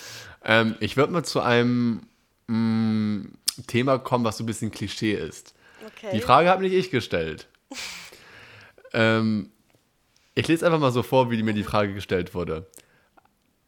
[0.45, 2.07] Ähm, ich würde mal zu einem
[2.47, 3.27] mm,
[3.67, 5.55] Thema kommen, was so ein bisschen Klischee ist.
[5.87, 6.11] Okay.
[6.15, 7.47] Die Frage habe nicht ich gestellt.
[8.95, 9.52] ähm,
[10.35, 12.67] ich lese einfach mal so vor, wie mir die Frage gestellt wurde.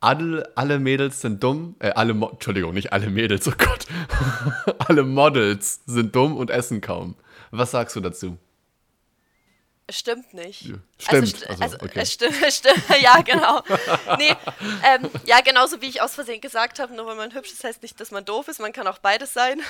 [0.01, 3.87] Alle, alle Mädels sind dumm, äh, alle, Mo Entschuldigung, nicht alle Mädels, oh Gott.
[4.87, 7.17] alle Models sind dumm und essen kaum.
[7.51, 8.37] Was sagst du dazu?
[9.87, 10.63] Es stimmt nicht.
[10.63, 10.75] Ja,
[11.09, 11.45] Also, stimmt.
[11.45, 12.01] st- Also, also, okay.
[12.01, 13.63] es stimmt, es stimmt, ja, genau.
[14.19, 14.35] Nee,
[14.83, 17.83] ähm, ja, genauso wie ich aus Versehen gesagt habe, nur weil man hübsch ist, heißt
[17.83, 19.61] nicht, dass man doof ist, man kann auch beides sein.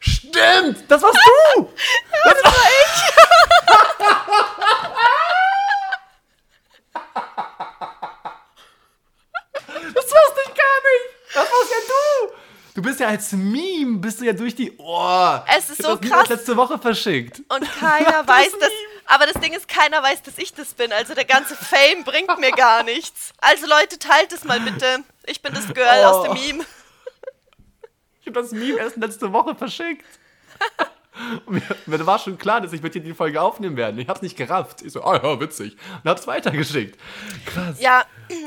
[0.00, 0.84] Stimmt!
[0.88, 1.18] Das warst
[1.56, 1.68] du!
[2.24, 2.52] das war
[2.84, 4.10] ich!
[10.22, 11.34] Das wusste ich gar nicht!
[11.34, 12.32] Das warst ja du!
[12.74, 14.72] Du bist ja als Meme, bist du ja durch die.
[14.78, 16.28] Oh, Es ist ich so hab das Meme krass.
[16.28, 17.40] letzte Woche verschickt.
[17.48, 18.70] Und keiner weiß das.
[19.06, 20.92] Aber das Ding ist, keiner weiß, dass ich das bin.
[20.92, 23.32] Also der ganze Fame bringt mir gar nichts.
[23.38, 25.00] Also Leute, teilt es mal bitte.
[25.26, 26.34] Ich bin das Girl aus dem Oh.
[26.34, 26.64] Meme.
[28.20, 30.04] Ich habe das Meme erst letzte Woche verschickt.
[31.46, 34.00] Und mir, mir war schon klar, dass ich mit dir die Folge aufnehmen werde.
[34.00, 34.82] Ich hab's nicht gerafft.
[34.82, 35.76] Ich so, ah ja, witzig.
[36.02, 36.98] Und hab's weitergeschickt.
[37.46, 37.80] Krass.
[37.80, 38.04] Ja,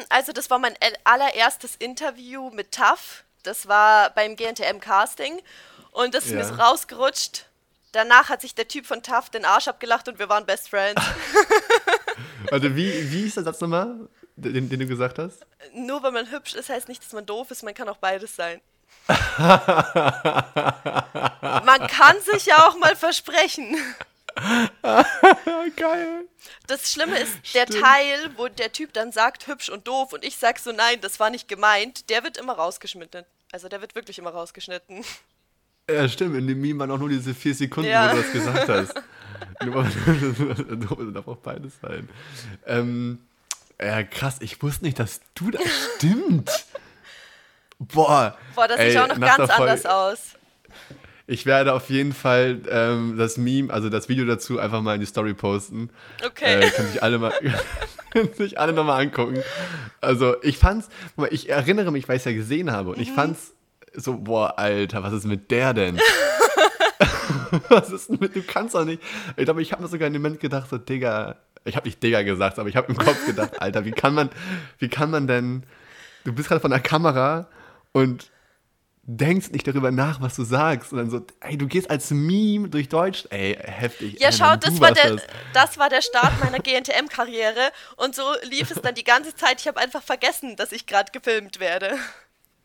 [0.09, 3.23] also das war mein allererstes Interview mit TAF.
[3.43, 5.41] Das war beim GNTM-Casting.
[5.91, 6.45] Und das ist mir Ja.
[6.47, 7.45] so rausgerutscht.
[7.91, 11.01] Danach hat sich der Typ von TAF den Arsch abgelacht und wir waren Best Friends.
[12.49, 13.95] Warte, wie, wie ist der Satz nochmal,
[14.35, 15.45] den, den du gesagt hast?
[15.73, 17.63] Nur weil man hübsch ist, heißt nicht, dass man doof ist.
[17.63, 18.61] Man kann auch beides sein.
[21.65, 23.75] man kann sich ja auch mal versprechen.
[25.75, 26.25] Geil.
[26.67, 27.83] Das Schlimme ist, der Stimmt.
[27.83, 31.19] Teil, wo der Typ dann sagt, hübsch und doof und ich sag so, nein, das
[31.19, 33.25] war nicht gemeint, der wird immer rausgeschnitten.
[33.51, 35.03] Also der wird wirklich immer rausgeschnitten.
[35.89, 36.35] Ja, stimmt.
[36.37, 38.11] In dem Meme waren auch nur diese vier Sekunden, Ja.
[38.11, 38.95] wo du das gesagt hast.
[39.59, 42.09] Weil- darf auch beides sein.
[42.65, 43.19] Ähm,
[43.79, 44.37] ja, krass.
[44.39, 45.61] Ich wusste nicht, dass du das
[45.97, 46.49] stimmt.
[47.87, 48.37] Boah.
[48.55, 50.19] Boah, das ey, sieht auch noch ganz anders aus.
[51.25, 54.99] Ich werde auf jeden Fall ähm, das Meme, also das Video dazu einfach mal in
[54.99, 55.89] die Story posten.
[56.25, 56.59] Okay.
[56.59, 57.31] Äh, können sich alle mal,
[58.11, 59.41] können sich alle nochmal angucken.
[60.01, 60.89] Also ich fand's,
[61.29, 63.15] ich erinnere mich, weil ich es ja gesehen habe und ich Mhm.
[63.15, 63.53] fand's
[63.95, 65.97] so, boah, Alter, was ist mit der denn?
[67.69, 69.01] was ist denn mit, du kannst doch nicht.
[69.37, 72.01] Ich glaube, ich habe mir sogar in dem Moment gedacht, so, Digga, ich habe nicht
[72.03, 74.29] Digga gesagt, aber ich habe im Kopf gedacht, Alter, wie kann man,
[74.79, 75.63] wie kann man denn,
[76.25, 77.47] du bist gerade von der Kamera
[77.93, 78.29] und
[79.03, 80.91] denkst nicht darüber nach, was du sagst.
[80.91, 83.25] Und dann so, ey, du gehst als Meme durch Deutsch.
[83.29, 84.19] Ey, heftig.
[84.19, 85.27] Ja, ey, schau, Mann, du das war, der, das.
[85.53, 89.61] das war der Start meiner GNTM-Karriere und so lief es dann die ganze Zeit.
[89.61, 91.97] Ich habe einfach vergessen, dass ich gerade gefilmt werde.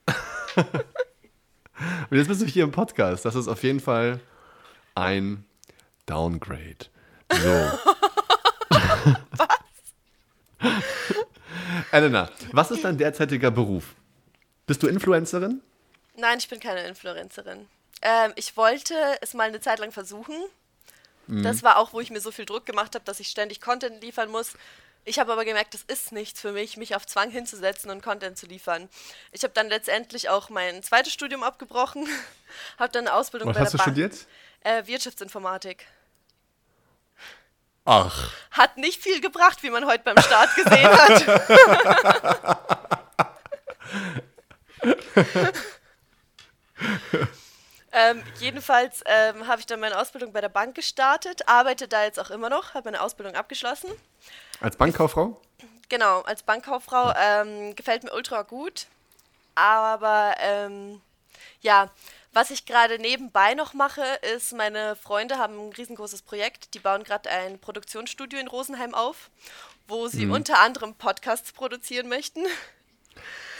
[2.11, 3.25] Und jetzt bist du hier im Podcast.
[3.25, 4.21] Das ist auf jeden Fall
[4.97, 5.45] ein
[6.07, 6.87] Downgrade.
[7.31, 7.71] So.
[9.31, 9.49] was?
[11.93, 13.95] Elena, was ist dein derzeitiger Beruf?
[14.69, 15.63] Bist du Influencerin?
[16.17, 17.67] Nein, ich bin keine Influencerin.
[18.03, 20.37] Ähm, ich wollte es mal eine Zeit lang versuchen.
[21.27, 21.43] Mhm.
[21.43, 24.03] Das war auch, wo ich mir so viel Druck gemacht habe, dass ich ständig Content
[24.03, 24.53] liefern muss.
[25.07, 28.37] Ich habe aber gemerkt, das ist nichts für mich, mich auf Zwang hinzusetzen und Content
[28.37, 28.91] zu liefern.
[29.33, 32.07] Ich habe dann letztendlich auch mein zweites Studium abgebrochen,
[32.79, 33.97] habe dann eine Ausbildung Was bei hast du der Bank.
[33.97, 34.27] studiert?
[34.65, 35.87] Äh, Wirtschaftsinformatik.
[37.87, 38.33] Ach.
[38.51, 41.25] Hat nicht viel gebracht, wie man heute beim Start gesehen hat.
[47.93, 52.21] ähm, jedenfalls ähm, habe ich dann meine Ausbildung bei der Bank gestartet, arbeite da jetzt
[52.21, 53.91] auch immer noch, habe meine Ausbildung abgeschlossen.
[54.61, 55.41] Als Bankkauffrau?
[55.89, 58.87] Genau, als Bankkauffrau ähm, gefällt mir ultra gut.
[59.55, 61.01] Aber ähm,
[61.61, 61.91] ja,
[62.33, 64.05] Was ich gerade nebenbei noch mache,
[64.35, 66.75] ist, meine Freunde haben ein riesengroßes Projekt.
[66.75, 69.31] Die bauen gerade ein Produktionsstudio in Rosenheim auf,
[69.87, 70.33] wo sie mhm.
[70.33, 72.45] unter anderem Podcasts produzieren möchten.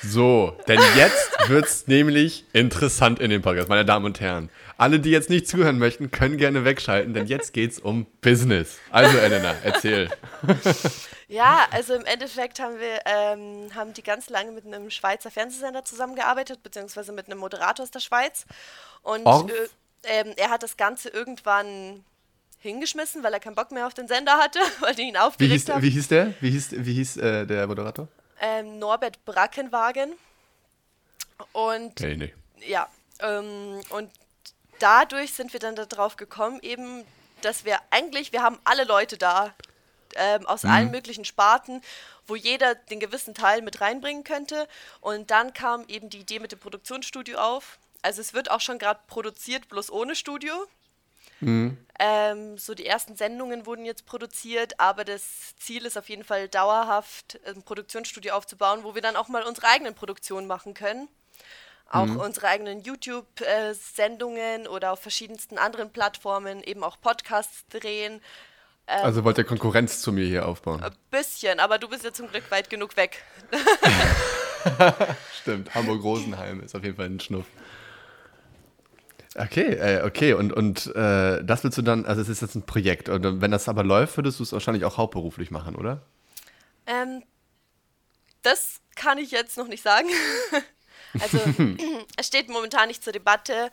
[0.03, 4.49] So, denn jetzt wird es nämlich interessant in dem Podcast, meine Damen und Herren.
[4.77, 8.79] Alle, die jetzt nicht zuhören möchten, können gerne wegschalten, denn jetzt geht es um Business.
[8.91, 10.09] Also, Elena, erzähl.
[11.31, 15.85] Ja, also im Endeffekt haben wir ähm, haben die ganz lange mit einem Schweizer Fernsehsender
[15.85, 18.47] zusammengearbeitet, beziehungsweise mit einem Moderator aus der Schweiz.
[19.03, 19.69] Und äh,
[20.05, 22.03] ähm, er hat das Ganze irgendwann
[22.61, 25.59] hingeschmissen, weil er keinen Bock mehr auf den Sender hatte, weil die ihn aufgeregt wie
[25.59, 25.83] hieß, haben.
[25.83, 26.35] Wie hieß der?
[26.41, 28.09] Wie hieß, wie hieß äh, der Moderator?
[28.41, 30.13] Ähm, Norbert Brackenwagen.
[31.53, 32.35] Und okay, nee.
[32.67, 32.89] ja,
[33.21, 34.11] ähm, und
[34.79, 37.05] dadurch sind wir dann darauf gekommen, eben,
[37.43, 39.55] dass wir eigentlich, wir haben alle Leute da,
[40.17, 40.71] ähm, aus mhm.
[40.71, 41.83] allen möglichen Sparten,
[42.27, 44.69] wo jeder den gewissen Teil mit reinbringen könnte.
[45.01, 47.79] Und dann kam eben die Idee mit dem Produktionsstudio auf.
[48.03, 50.55] Also es wird auch schon gerade produziert, bloß ohne Studio.
[51.41, 51.79] Mhm.
[52.01, 56.49] Ähm, so die ersten Sendungen wurden jetzt produziert, aber das Ziel ist auf jeden Fall
[56.49, 61.09] dauerhaft ein Produktionsstudio aufzubauen, wo wir dann auch mal unsere eigenen Produktionen machen können
[61.91, 62.21] auch mhm.
[62.21, 68.21] unsere eigenen YouTube-Sendungen oder auf verschiedensten anderen Plattformen eben auch Podcasts drehen.
[68.87, 70.83] Ähm, also wollt ihr Konkurrenz zu mir hier aufbauen?
[70.83, 73.25] Ein bisschen, aber du bist ja zum Glück weit genug weg.
[75.41, 77.47] Stimmt, Hamburg-Rosenheim ist auf jeden Fall ein Schnuff.
[79.39, 82.67] Okay, äh, okay, und, und äh, das willst du dann, also es ist jetzt ein
[82.67, 86.03] Projekt, und wenn das aber läuft, würdest du es wahrscheinlich auch hauptberuflich machen, oder?
[86.87, 87.23] Ähm,
[88.43, 90.09] das kann ich jetzt noch nicht sagen.
[91.21, 91.39] Also
[92.19, 93.71] es steht momentan nicht zur Debatte.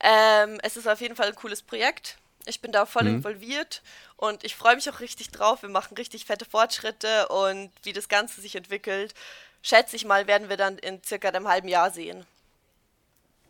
[0.00, 2.16] Ähm, es ist auf jeden Fall ein cooles Projekt.
[2.46, 3.16] Ich bin da voll mhm.
[3.16, 3.82] involviert
[4.16, 5.60] und ich freue mich auch richtig drauf.
[5.62, 9.14] Wir machen richtig fette Fortschritte und wie das Ganze sich entwickelt,
[9.62, 12.24] schätze ich mal, werden wir dann in circa einem halben Jahr sehen.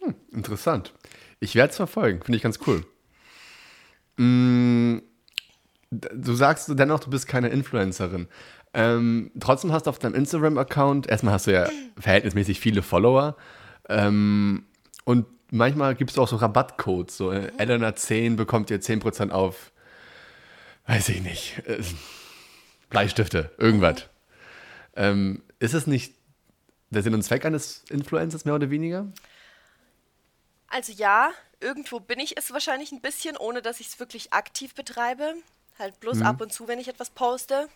[0.01, 0.93] Hm, interessant.
[1.41, 2.85] Ich werde es verfolgen, finde ich ganz cool.
[4.17, 4.99] Mm,
[5.91, 8.29] du sagst dennoch, du bist keine Influencerin.
[8.73, 11.69] Ähm, trotzdem hast du auf deinem Instagram-Account, erstmal hast du ja
[11.99, 13.37] verhältnismäßig viele Follower.
[13.89, 14.67] Ähm,
[15.05, 17.17] und manchmal gibt es auch so Rabattcodes.
[17.17, 19.73] So, äh, Elena 10 bekommt ihr 10% auf,
[20.87, 21.83] weiß ich nicht, äh,
[22.91, 24.09] Bleistifte, irgendwas.
[24.95, 26.15] Ähm, ist es nicht
[26.91, 29.07] der Sinn und Zweck eines Influencers mehr oder weniger?
[30.71, 34.75] Also ja, irgendwo bin ich es wahrscheinlich ein bisschen, ohne dass ich es wirklich aktiv
[34.75, 35.35] betreibe.
[35.79, 36.27] Halt bloß mhm.
[36.27, 37.69] ab und zu, wenn ich etwas poste.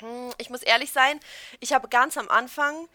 [0.00, 1.18] Hm, ich muss ehrlich sein,
[1.60, 2.88] ich habe ganz am Anfang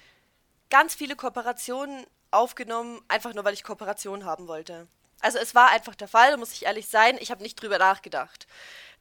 [0.70, 4.88] ganz viele Kooperationen aufgenommen, einfach nur weil ich Kooperationen haben wollte.
[5.20, 8.48] Also es war einfach der Fall, muss ich ehrlich sein, ich habe nicht drüber nachgedacht.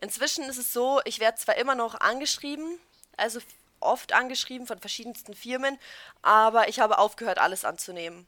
[0.01, 2.79] Inzwischen ist es so, ich werde zwar immer noch angeschrieben,
[3.17, 3.41] also
[3.81, 5.79] oft angeschrieben von verschiedensten Firmen,
[6.23, 8.27] aber ich habe aufgehört, alles anzunehmen.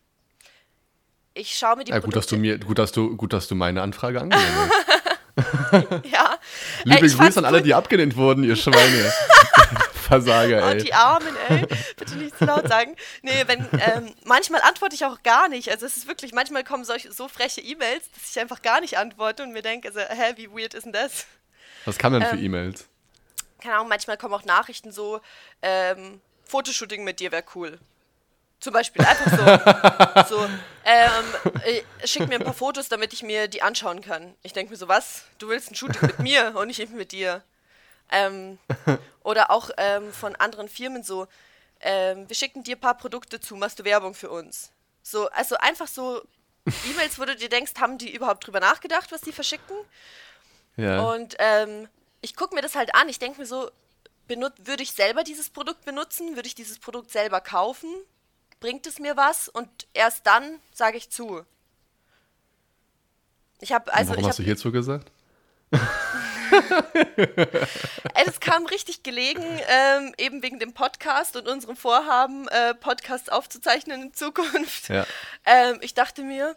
[1.35, 3.55] Ich schaue mir die ja, gut, dass du mir, gut, dass du, gut, dass du
[3.55, 4.93] meine Anfrage angenommen hast.
[6.13, 6.39] ja.
[6.85, 9.13] Liebe äh, Grüße an alle, die abgelehnt wurden, ihr Schweine.
[9.95, 10.81] Versager, oh, ey.
[10.81, 11.67] Oh, die Armen, ey.
[11.97, 12.97] Bitte nicht zu laut sagen.
[13.23, 15.71] Nee, wenn, ähm, manchmal antworte ich auch gar nicht.
[15.71, 18.99] Also es ist wirklich, manchmal kommen solche, so freche E-Mails, dass ich einfach gar nicht
[18.99, 21.27] antworte und mir denke, also, hä, wie weird ist denn das?
[21.87, 22.89] Was kann denn für ähm, E-Mails?
[23.61, 25.21] Keine Ahnung, manchmal kommen auch Nachrichten so,
[25.63, 27.79] ähm, Fotoshooting mit dir wäre cool.
[28.63, 30.37] Zum Beispiel einfach so.
[30.37, 30.45] so
[30.85, 34.37] ähm, äh, schick mir ein paar Fotos, damit ich mir die anschauen kann.
[34.45, 35.25] Ich denke mir so, was?
[35.39, 37.43] Du willst ein Shooting mit mir und nicht mit dir.
[38.09, 38.61] Ähm,
[39.25, 41.27] oder auch ähm, von anderen Firmen so,
[41.81, 44.71] ähm, wir schicken dir ein paar Produkte zu, machst du Werbung für uns.
[45.03, 46.23] So, also einfach so
[46.89, 49.77] E-Mails, wo du dir denkst, haben die überhaupt drüber nachgedacht, was die verschicken?
[50.77, 51.03] Ja.
[51.03, 51.89] Und ähm,
[52.21, 53.09] ich gucke mir das halt an.
[53.09, 53.73] Ich denke mir so,
[54.29, 56.37] würde ich selber dieses Produkt benutzen?
[56.37, 57.89] Würde ich dieses Produkt selber kaufen?
[58.63, 61.45] Bringt es mir was und erst dann sage ich zu.
[63.61, 64.11] Ich habe also.
[64.11, 65.11] Warum ich hast du hierzu gesagt?
[68.27, 74.03] es kam richtig gelegen, ähm, eben wegen dem Podcast und unserem Vorhaben, äh, Podcasts aufzuzeichnen
[74.03, 74.89] in Zukunft.
[74.89, 75.07] Ja.
[75.45, 76.57] Ähm, ich dachte mir,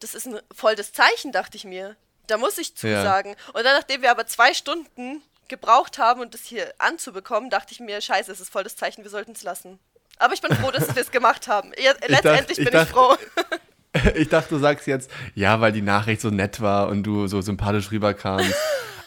[0.00, 1.96] das ist ein voll das Zeichen, dachte ich mir.
[2.26, 3.32] Da muss ich zusagen.
[3.32, 3.36] Ja.
[3.52, 7.80] Und dann, nachdem wir aber zwei Stunden gebraucht haben, um das hier anzubekommen, dachte ich
[7.80, 9.78] mir, scheiße, es ist voll das Zeichen, wir sollten es lassen.
[10.18, 11.72] Aber ich bin froh, dass wir es gemacht haben.
[12.06, 13.16] letztendlich ich dachte, bin ich, dachte, ich froh.
[14.16, 17.40] Ich dachte, du sagst jetzt, ja, weil die Nachricht so nett war und du so
[17.40, 18.54] sympathisch rüberkamst.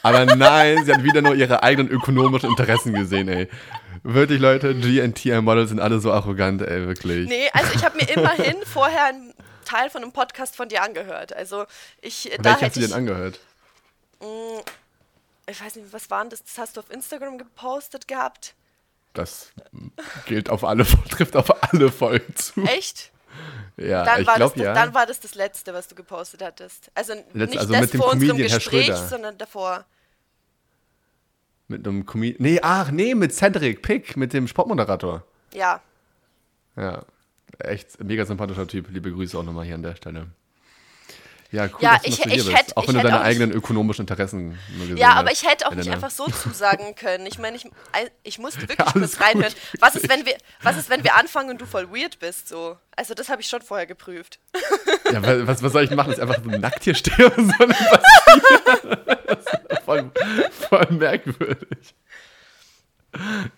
[0.02, 3.48] Aber nein, sie hat wieder nur ihre eigenen ökonomischen Interessen gesehen, ey.
[4.02, 7.28] Wirklich, Leute, GNTM-Models sind alle so arrogant, ey, wirklich.
[7.28, 9.34] Nee, also ich habe mir immerhin vorher einen
[9.64, 11.34] Teil von einem Podcast von dir angehört.
[11.34, 11.66] Also
[12.00, 12.30] ich.
[12.38, 13.40] Welchen hast du denn angehört?
[14.20, 14.60] Mh, mm,
[15.50, 16.42] ich weiß nicht, was war denn das?
[16.44, 18.54] Das hast du auf Instagram gepostet gehabt.
[19.14, 19.52] Das
[20.26, 22.62] gilt auf alle, trifft auf alle Folgen zu.
[22.62, 23.12] Echt?
[23.76, 24.74] Ja, Dann, ich glaube ja.
[24.74, 26.90] dann war das das Letzte, was du gepostet hattest.
[26.94, 29.84] Also Letz- nicht also das mit dem vor unserem Comedian Herr Gespräch, sondern davor.
[31.68, 32.42] Mit einem Comedian.
[32.42, 35.22] Nee, ach, nee, mit Cedric Pick, mit dem Sportmoderator.
[35.52, 35.80] Ja.
[36.76, 37.02] Ja,
[37.58, 38.88] echt mega sympathischer Typ.
[38.90, 40.28] Liebe Grüße auch nochmal hier an der Stelle.
[41.50, 42.56] Ja, cool, Ja, dass du ich- so hier ich bist.
[42.56, 45.66] hätt- auch ich wenn du deine eigenen ökonomischen Interessen nur gesehen Ja, aber ich hätte
[45.66, 47.24] auch nicht einfach so zusagen können.
[47.26, 47.66] Ich meine, ich,
[48.22, 49.52] ich musste wirklich Ja, kurz reinhören.
[49.72, 52.48] gut, Was ist, wenn wir, was ist, wenn wir anfangen und du voll weird bist?
[52.48, 52.76] So.
[52.96, 54.40] Also das habe ich schon vorher geprüft.
[55.10, 56.12] Ja, wa- was, was soll ich machen?
[56.12, 58.42] Ist einfach so nackt hier stehen und denn passieren?
[59.28, 59.38] Das
[59.78, 60.10] ist voll,
[60.68, 61.94] voll merkwürdig.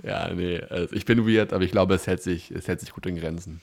[0.03, 2.91] Ja, nee, also ich bin weird, aber ich glaube, es hält sich, es hält sich
[2.93, 3.61] gut in Grenzen.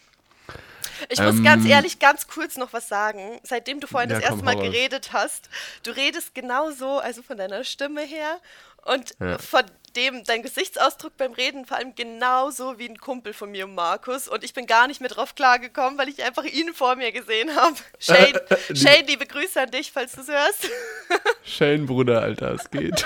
[1.09, 3.39] Ich muss Ähm, ganz ehrlich ganz kurz noch was sagen.
[3.43, 4.71] Seitdem du vorhin Ja, das komm, erste Mal hau raus.
[4.71, 5.49] geredet hast,
[5.83, 8.39] du redest genau so, also von deiner Stimme her
[8.83, 9.37] und Ja.
[9.37, 9.63] von
[9.95, 14.27] dem, dein Gesichtsausdruck beim Reden vor allem genauso wie ein Kumpel von mir, Markus.
[14.27, 17.55] Und ich bin gar nicht mehr drauf klargekommen, weil ich einfach ihn vor mir gesehen
[17.55, 17.75] habe.
[17.99, 18.39] Shane,
[18.75, 20.69] Shane, liebe Grüße an dich, falls du es hörst.
[21.43, 23.05] Shane, Bruder, Alter, es geht.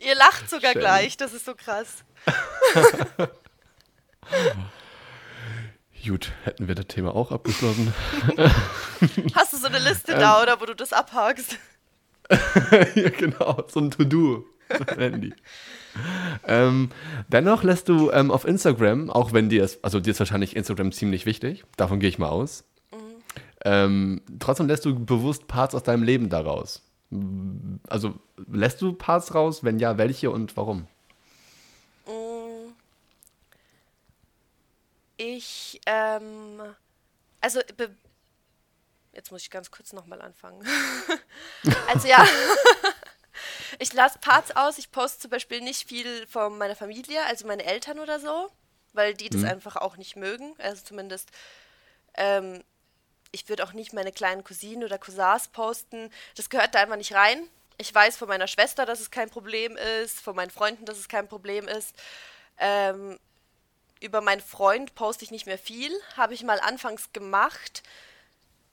[0.00, 0.80] Ihr lacht sogar Shane.
[0.80, 1.88] gleich, das ist so krass.
[6.06, 7.92] Gut, hätten wir das Thema auch abgeschlossen.
[9.34, 10.18] Hast du so eine Liste Ähm.
[10.18, 11.58] da, oder wo du das abhakst?
[12.94, 14.44] ja, genau, so ein To-Do.
[15.20, 15.34] die.
[16.46, 16.90] ähm,
[17.28, 20.92] dennoch lässt du ähm, auf Instagram, auch wenn dir es, also dir ist wahrscheinlich Instagram
[20.92, 22.64] ziemlich wichtig, davon gehe ich mal aus,
[23.64, 26.82] ähm, trotzdem lässt du bewusst Parts aus deinem Leben daraus.
[27.88, 28.14] Also
[28.50, 29.64] lässt du Parts raus?
[29.64, 30.86] Wenn ja, welche und warum?
[35.22, 36.74] Ich, ähm,
[37.42, 37.94] also, be
[39.12, 40.66] jetzt muss ich ganz kurz nochmal anfangen.
[41.88, 42.26] also ja,
[43.78, 44.78] ich lasse Parts aus.
[44.78, 48.50] Ich poste zum Beispiel nicht viel von meiner Familie, also meine Eltern oder so,
[48.94, 50.54] weil die das einfach auch nicht mögen.
[50.56, 51.28] Also zumindest,
[52.14, 52.64] ähm,
[53.30, 56.10] ich würde auch nicht meine kleinen Cousinen oder Cousins posten.
[56.34, 57.46] Das gehört da einfach nicht rein.
[57.76, 61.08] Ich weiß von meiner Schwester, dass es kein Problem ist, von meinen Freunden, dass es
[61.08, 61.94] kein Problem ist.
[62.56, 63.18] Ähm,
[64.00, 65.92] über meinen Freund poste ich nicht mehr viel.
[66.16, 67.82] Habe ich mal anfangs gemacht.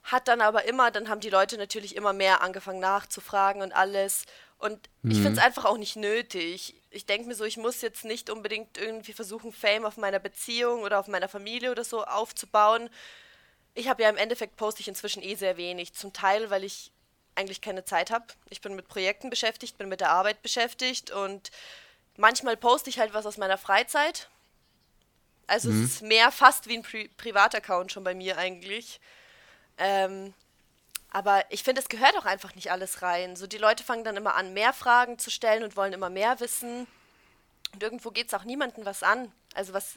[0.03, 4.25] Hat dann aber immer, dann haben die Leute natürlich immer mehr angefangen nachzufragen und alles.
[4.57, 6.81] Und ich finde es einfach auch nicht nötig.
[6.89, 10.81] Ich denke mir so, ich muss jetzt nicht unbedingt irgendwie versuchen, Fame auf meiner Beziehung
[10.81, 12.89] oder auf meiner Familie oder so aufzubauen.
[13.75, 15.93] Ich habe ja im Endeffekt poste ich inzwischen eh sehr wenig.
[15.93, 16.91] Zum Teil, weil ich
[17.35, 18.25] eigentlich keine Zeit habe.
[18.49, 21.51] Ich bin mit Projekten beschäftigt, bin mit der Arbeit beschäftigt und
[22.15, 24.29] manchmal poste ich halt was aus meiner Freizeit.
[25.47, 28.99] Also es ist mehr fast wie ein Pri Privataccount schon bei mir eigentlich.
[29.77, 30.33] Ähm,
[31.09, 33.35] aber ich finde, es gehört auch einfach nicht alles rein.
[33.35, 36.39] So die Leute fangen dann immer an, mehr Fragen zu stellen und wollen immer mehr
[36.41, 36.85] wissen.
[37.73, 39.31] Und irgendwo geht es auch niemandem was an.
[39.53, 39.95] Also was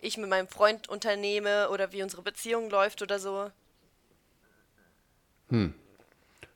[0.00, 3.50] ich mit meinem Freund unternehme oder wie unsere Beziehung läuft oder so.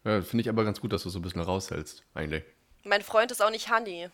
[0.04, 2.44] Ja, Finde ich aber ganz gut, dass du so ein bisschen raushältst, eigentlich.
[2.84, 4.10] Mein Freund ist auch nicht Honey.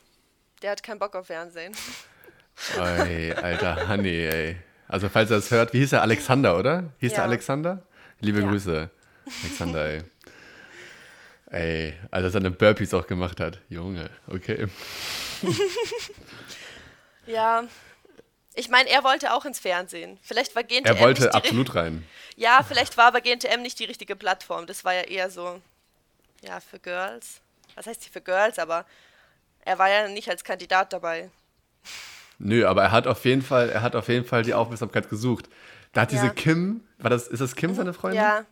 [0.62, 1.74] Der hat keinen Bock auf Fernsehen.
[2.78, 4.56] Ey, alter Honey, ey.
[4.88, 6.02] Also falls er das hört, wie hieß er?
[6.02, 6.92] Alexander, oder?
[6.98, 7.16] Hieß Ja.
[7.18, 7.82] der Alexander?
[8.20, 8.48] Liebe Ja.
[8.48, 8.90] Grüße,
[9.44, 10.02] Alexander, ey.
[11.50, 13.60] Ey, als er seine Burpees auch gemacht hat.
[13.68, 14.66] Junge, okay.
[17.26, 17.64] Ja.
[18.54, 20.18] Ich meine, er wollte auch ins Fernsehen.
[20.22, 22.04] Vielleicht war GNTM Er wollte absolut rein.
[22.36, 24.66] Ja, vielleicht war aber GNTM nicht die richtige Plattform.
[24.66, 25.60] Das war ja eher so,
[26.42, 27.40] ja, für Girls.
[27.76, 28.58] Was heißt hier für Girls?
[28.58, 28.84] Aber
[29.64, 31.30] er war ja nicht als Kandidat dabei.
[32.40, 35.48] Nö, aber er hat auf jeden Fall, er hat auf jeden Fall die Aufmerksamkeit gesucht.
[35.92, 36.32] Da hat diese Ja.
[36.32, 38.22] Kim, war das, ist das Kim seine Freundin?
[38.22, 38.44] Ja,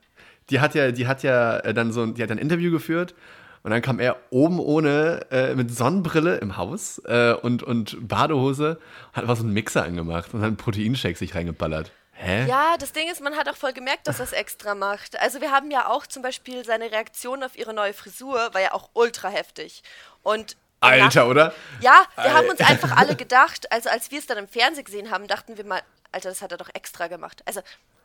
[0.51, 3.15] Die hat ja, die hat ja äh, dann so ein, die hat ein Interview geführt
[3.63, 8.79] und dann kam er oben ohne, äh, mit Sonnenbrille im Haus äh, und, und Badehose,
[9.13, 11.91] hat einfach so einen Mixer angemacht und hat einen Proteinshake sich reingeballert.
[12.21, 12.47] Hä?
[12.49, 15.21] ja, das Ding ist, man hat auch voll gemerkt, dass er es extra macht.
[15.21, 18.73] Also wir haben ja auch zum Beispiel seine Reaktion auf ihre neue Frisur, war ja
[18.73, 19.85] auch ultra heftig.
[20.25, 21.55] Und Alter, Nach- oder?
[21.81, 25.11] Ja, wir haben uns einfach alle gedacht, also als wir es dann im Fernsehen gesehen
[25.11, 27.43] haben, dachten wir mal, Alter, das hat er doch extra gemacht.
[27.47, 27.61] Also,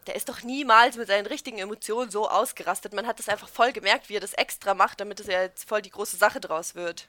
[0.07, 2.93] der ist doch niemals mit seinen richtigen Emotionen so ausgerastet.
[2.93, 5.67] Man hat das einfach voll gemerkt, wie er das extra macht, damit es ja jetzt
[5.67, 7.07] voll die große Sache draus wird.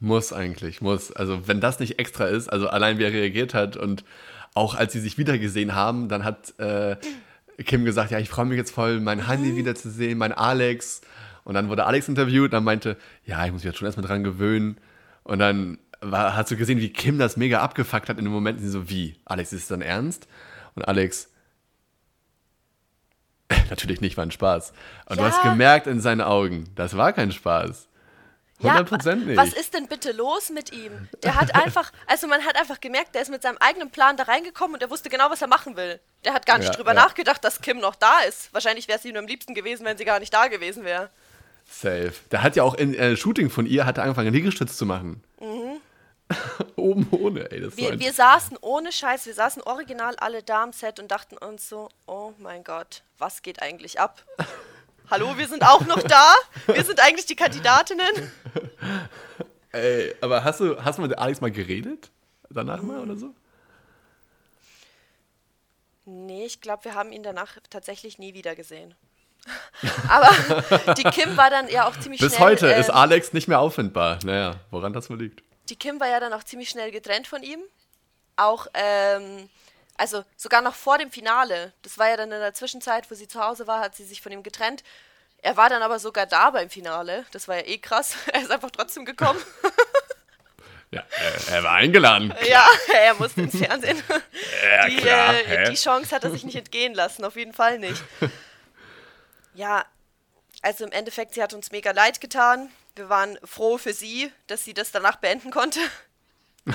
[0.00, 1.12] Muss eigentlich, muss.
[1.12, 4.04] Also wenn das nicht extra ist, also allein wie er reagiert hat und
[4.52, 6.96] auch als sie sich wiedergesehen haben, dann hat äh,
[7.64, 11.00] Kim gesagt, ja, ich freue mich jetzt voll, mein Handy wiederzusehen, mein Alex.
[11.44, 14.06] Und dann wurde Alex interviewt und dann meinte, ja, ich muss mich jetzt schon erstmal
[14.06, 14.78] dran gewöhnen.
[15.26, 18.60] Und dann war, hast du gesehen, wie Kim das mega abgefuckt hat in dem Moment.
[18.60, 19.18] Sie so, wie?
[19.24, 20.28] Alex, ist es dann ernst?
[20.76, 21.32] Und Alex,
[23.70, 24.72] natürlich nicht, war ein Spaß.
[25.06, 25.30] Und du Ja.
[25.30, 27.88] hast gemerkt in seinen Augen, das war kein Spaß.
[28.62, 29.36] Hundertprozentig.
[29.36, 31.08] Ja, was ist denn bitte los mit ihm?
[31.24, 34.22] Der hat einfach, also man hat einfach gemerkt, der ist mit seinem eigenen Plan da
[34.22, 36.00] reingekommen und er wusste genau, was er machen will.
[36.24, 37.02] Der hat gar nicht ja, drüber ja.
[37.04, 38.54] nachgedacht, dass Kim noch da ist.
[38.54, 41.10] Wahrscheinlich wäre es ihm am liebsten gewesen, wenn sie gar nicht da gewesen wäre.
[41.68, 42.12] Safe.
[42.30, 45.22] Der hat ja auch in äh, Shooting von ihr hat er angefangen, Liegestütz zu machen.
[45.40, 45.80] Mhm.
[46.76, 47.60] Oben ohne, ey.
[47.60, 51.36] Das wir, wir saßen ohne Scheiß, wir saßen original alle da am Set und dachten
[51.36, 54.24] uns so, oh mein Gott, was geht eigentlich ab?
[55.10, 56.34] Hallo, wir sind auch noch da.
[56.66, 58.32] Wir sind eigentlich die Kandidatinnen.
[59.72, 62.10] Ey, aber hast du, hast du mit Alex mal geredet?
[62.50, 63.32] Danach mal oder so?
[66.06, 68.96] Nee, ich glaube, wir haben ihn danach tatsächlich nie wieder gesehen.
[70.08, 72.52] aber die Kim war dann ja auch ziemlich Bis schnell.
[72.52, 74.18] Bis heute ähm, ist Alex nicht mehr auffindbar.
[74.24, 75.42] Naja, woran das wohl liegt.
[75.68, 77.60] Die Kim war ja dann auch ziemlich schnell getrennt von ihm.
[78.36, 79.48] Auch, ähm,
[79.96, 81.72] also sogar noch vor dem Finale.
[81.82, 84.20] Das war ja dann in der Zwischenzeit, wo sie zu Hause war, hat sie sich
[84.20, 84.84] von ihm getrennt.
[85.38, 87.24] Er war dann aber sogar da beim Finale.
[87.32, 88.16] Das war ja eh krass.
[88.32, 89.40] Er ist einfach trotzdem gekommen.
[90.92, 91.02] Ja,
[91.50, 92.32] er, war eingeladen.
[92.48, 94.00] ja, er musste ins Fernsehen.
[94.08, 95.34] Ja, die, klar.
[95.34, 98.00] Äh, die Chance hat er sich nicht entgehen lassen, auf jeden Fall nicht.
[99.56, 99.86] Ja,
[100.60, 102.68] also im Endeffekt, sie hat uns mega leid getan.
[102.94, 105.80] Wir waren froh für sie, dass sie das danach beenden konnte.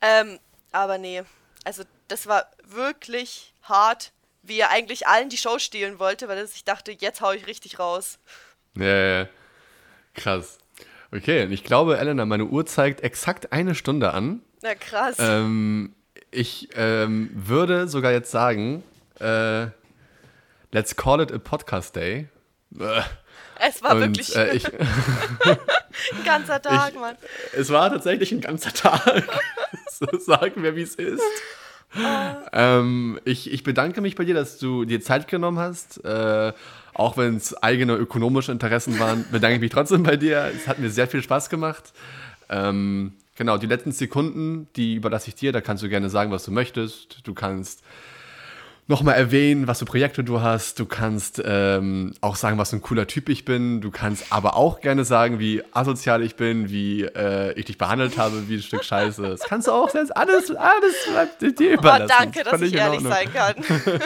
[0.00, 0.38] ähm,
[0.72, 1.22] aber nee,
[1.64, 6.64] also das war wirklich hart, wie er eigentlich allen die Show stehlen wollte, weil sich
[6.64, 8.18] dachte, jetzt hau ich richtig raus.
[8.74, 9.28] Ja, ja, ja.
[10.14, 10.58] krass.
[11.12, 14.40] Okay, und ich glaube, Elena, meine Uhr zeigt exakt eine Stunde an.
[14.62, 15.16] Na krass.
[15.18, 15.94] Ähm,
[16.30, 18.82] ich ähm, würde sogar jetzt sagen,
[19.20, 19.68] äh,
[20.72, 22.28] let's call it a Podcast day.
[23.58, 25.58] Es war und, wirklich äh, ich, ein
[26.24, 27.16] ganzer Tag, ich, Mann.
[27.56, 29.24] Es war tatsächlich ein ganzer Tag.
[29.90, 31.22] so sagen wir, wie es ist.
[32.52, 36.04] Ähm, ich, ich bedanke mich bei dir, dass du dir Zeit genommen hast.
[36.04, 36.52] Äh,
[36.94, 40.50] auch wenn es eigene ökonomische Interessen waren, bedanke ich mich trotzdem bei dir.
[40.54, 41.92] Es hat mir sehr viel Spaß gemacht.
[42.48, 45.52] Ähm, genau, die letzten Sekunden, die überlasse ich dir.
[45.52, 47.26] Da kannst du gerne sagen, was du möchtest.
[47.26, 47.82] Du kannst
[48.88, 50.80] nochmal erwähnen, was für Projekte du hast.
[50.80, 53.80] Du kannst ähm, auch sagen, was für ein cooler Typ ich bin.
[53.80, 58.16] Du kannst aber auch gerne sagen, wie asozial ich bin, wie äh, ich dich behandelt
[58.16, 59.22] habe, wie ein Stück Scheiße.
[59.22, 62.14] Das kannst du auch selbst alles, alles bleibt dir oh, überlassen.
[62.18, 63.54] Oh, danke, dass ich ehrlich sein kann.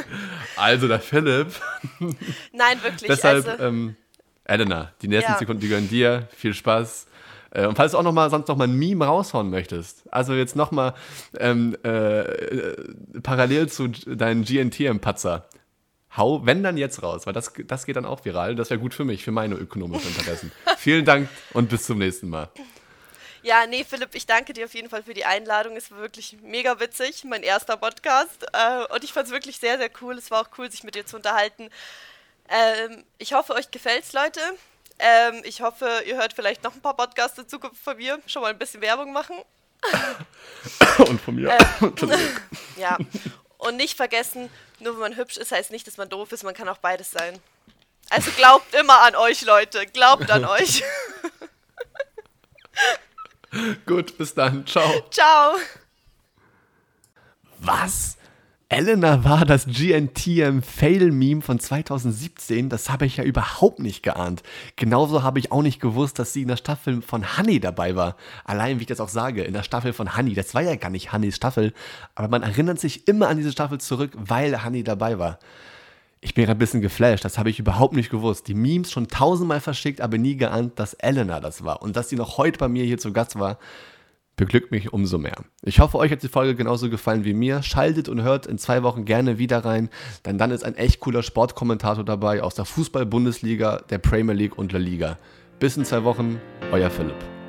[0.56, 1.48] also der Philipp.
[2.52, 3.08] Nein, wirklich.
[3.08, 3.96] Deshalb, also, ähm,
[4.44, 5.38] Elena, die nächsten ja.
[5.38, 6.28] Sekunden, die gehören dir.
[6.36, 7.06] Viel Spaß.
[7.52, 10.34] Äh, und falls du auch noch mal, sonst noch mal ein Meme raushauen möchtest, also
[10.34, 10.94] jetzt noch mal
[11.38, 12.24] ähm, äh,
[13.22, 15.46] parallel zu deinen GNT-Patzer,
[16.16, 18.54] hau, wenn dann jetzt raus, weil das, das geht dann auch viral.
[18.54, 20.52] Das wäre gut für mich, für meine ökonomischen Interessen.
[20.78, 22.48] Vielen Dank und bis zum nächsten Mal.
[23.44, 25.74] Ja, nee, Philipp, ich danke dir auf jeden Fall für die Einladung.
[25.76, 28.46] Es war wirklich mega witzig, mein erster Podcast.
[28.52, 30.16] Äh, und ich fand es wirklich sehr, sehr cool.
[30.16, 31.68] Es war auch cool, sich mit dir zu unterhalten.
[32.48, 34.40] Ähm, ich hoffe, euch gefällt's, Leute.
[35.04, 38.20] Ähm, ich hoffe, ihr hört vielleicht noch ein paar Podcasts in Zukunft von mir.
[38.26, 39.36] Schon mal ein bisschen Werbung machen.
[40.98, 41.50] Und von mir.
[41.50, 41.92] Ähm,
[42.76, 42.96] ja.
[43.58, 44.48] Und nicht vergessen,
[44.78, 46.44] nur wenn man hübsch ist, heißt nicht, dass man doof ist.
[46.44, 47.36] Man kann auch beides sein.
[48.10, 49.86] Also glaubt immer an euch, Leute.
[49.86, 50.84] Glaubt an euch.
[53.84, 54.64] Gut, bis dann.
[54.66, 55.02] Ciao.
[55.10, 55.56] Ciao.
[57.58, 58.16] Was?
[58.72, 62.70] Elena war das GNTM Fail-Meme von 2017.
[62.70, 64.42] Das habe ich ja überhaupt nicht geahnt.
[64.76, 68.16] Genauso habe ich auch nicht gewusst, dass sie in der Staffel von Honey dabei war.
[68.46, 70.32] Allein, wie ich das auch sage, in der Staffel von Honey.
[70.32, 71.74] Das war ja gar nicht Honeys Staffel.
[72.14, 75.38] Aber man erinnert sich immer an diese Staffel zurück, weil Honey dabei war.
[76.22, 78.48] Ich bin ein bisschen geflasht, das habe ich überhaupt nicht gewusst.
[78.48, 81.82] Die Memes schon tausendmal verschickt, aber nie geahnt, dass Elena das war.
[81.82, 83.58] Und dass sie noch heute bei mir hier zu Gast war,
[84.36, 85.36] beglückt mich umso mehr.
[85.62, 87.62] Ich hoffe, euch hat die Folge genauso gefallen wie mir.
[87.62, 89.90] Schaltet und hört in zwei Wochen gerne wieder rein,
[90.24, 94.72] denn dann ist ein echt cooler Sportkommentator dabei aus der Fußball-Bundesliga, der Premier League und
[94.72, 95.18] La Liga.
[95.58, 96.40] Bis in zwei Wochen,
[96.72, 97.41] euer Philipp.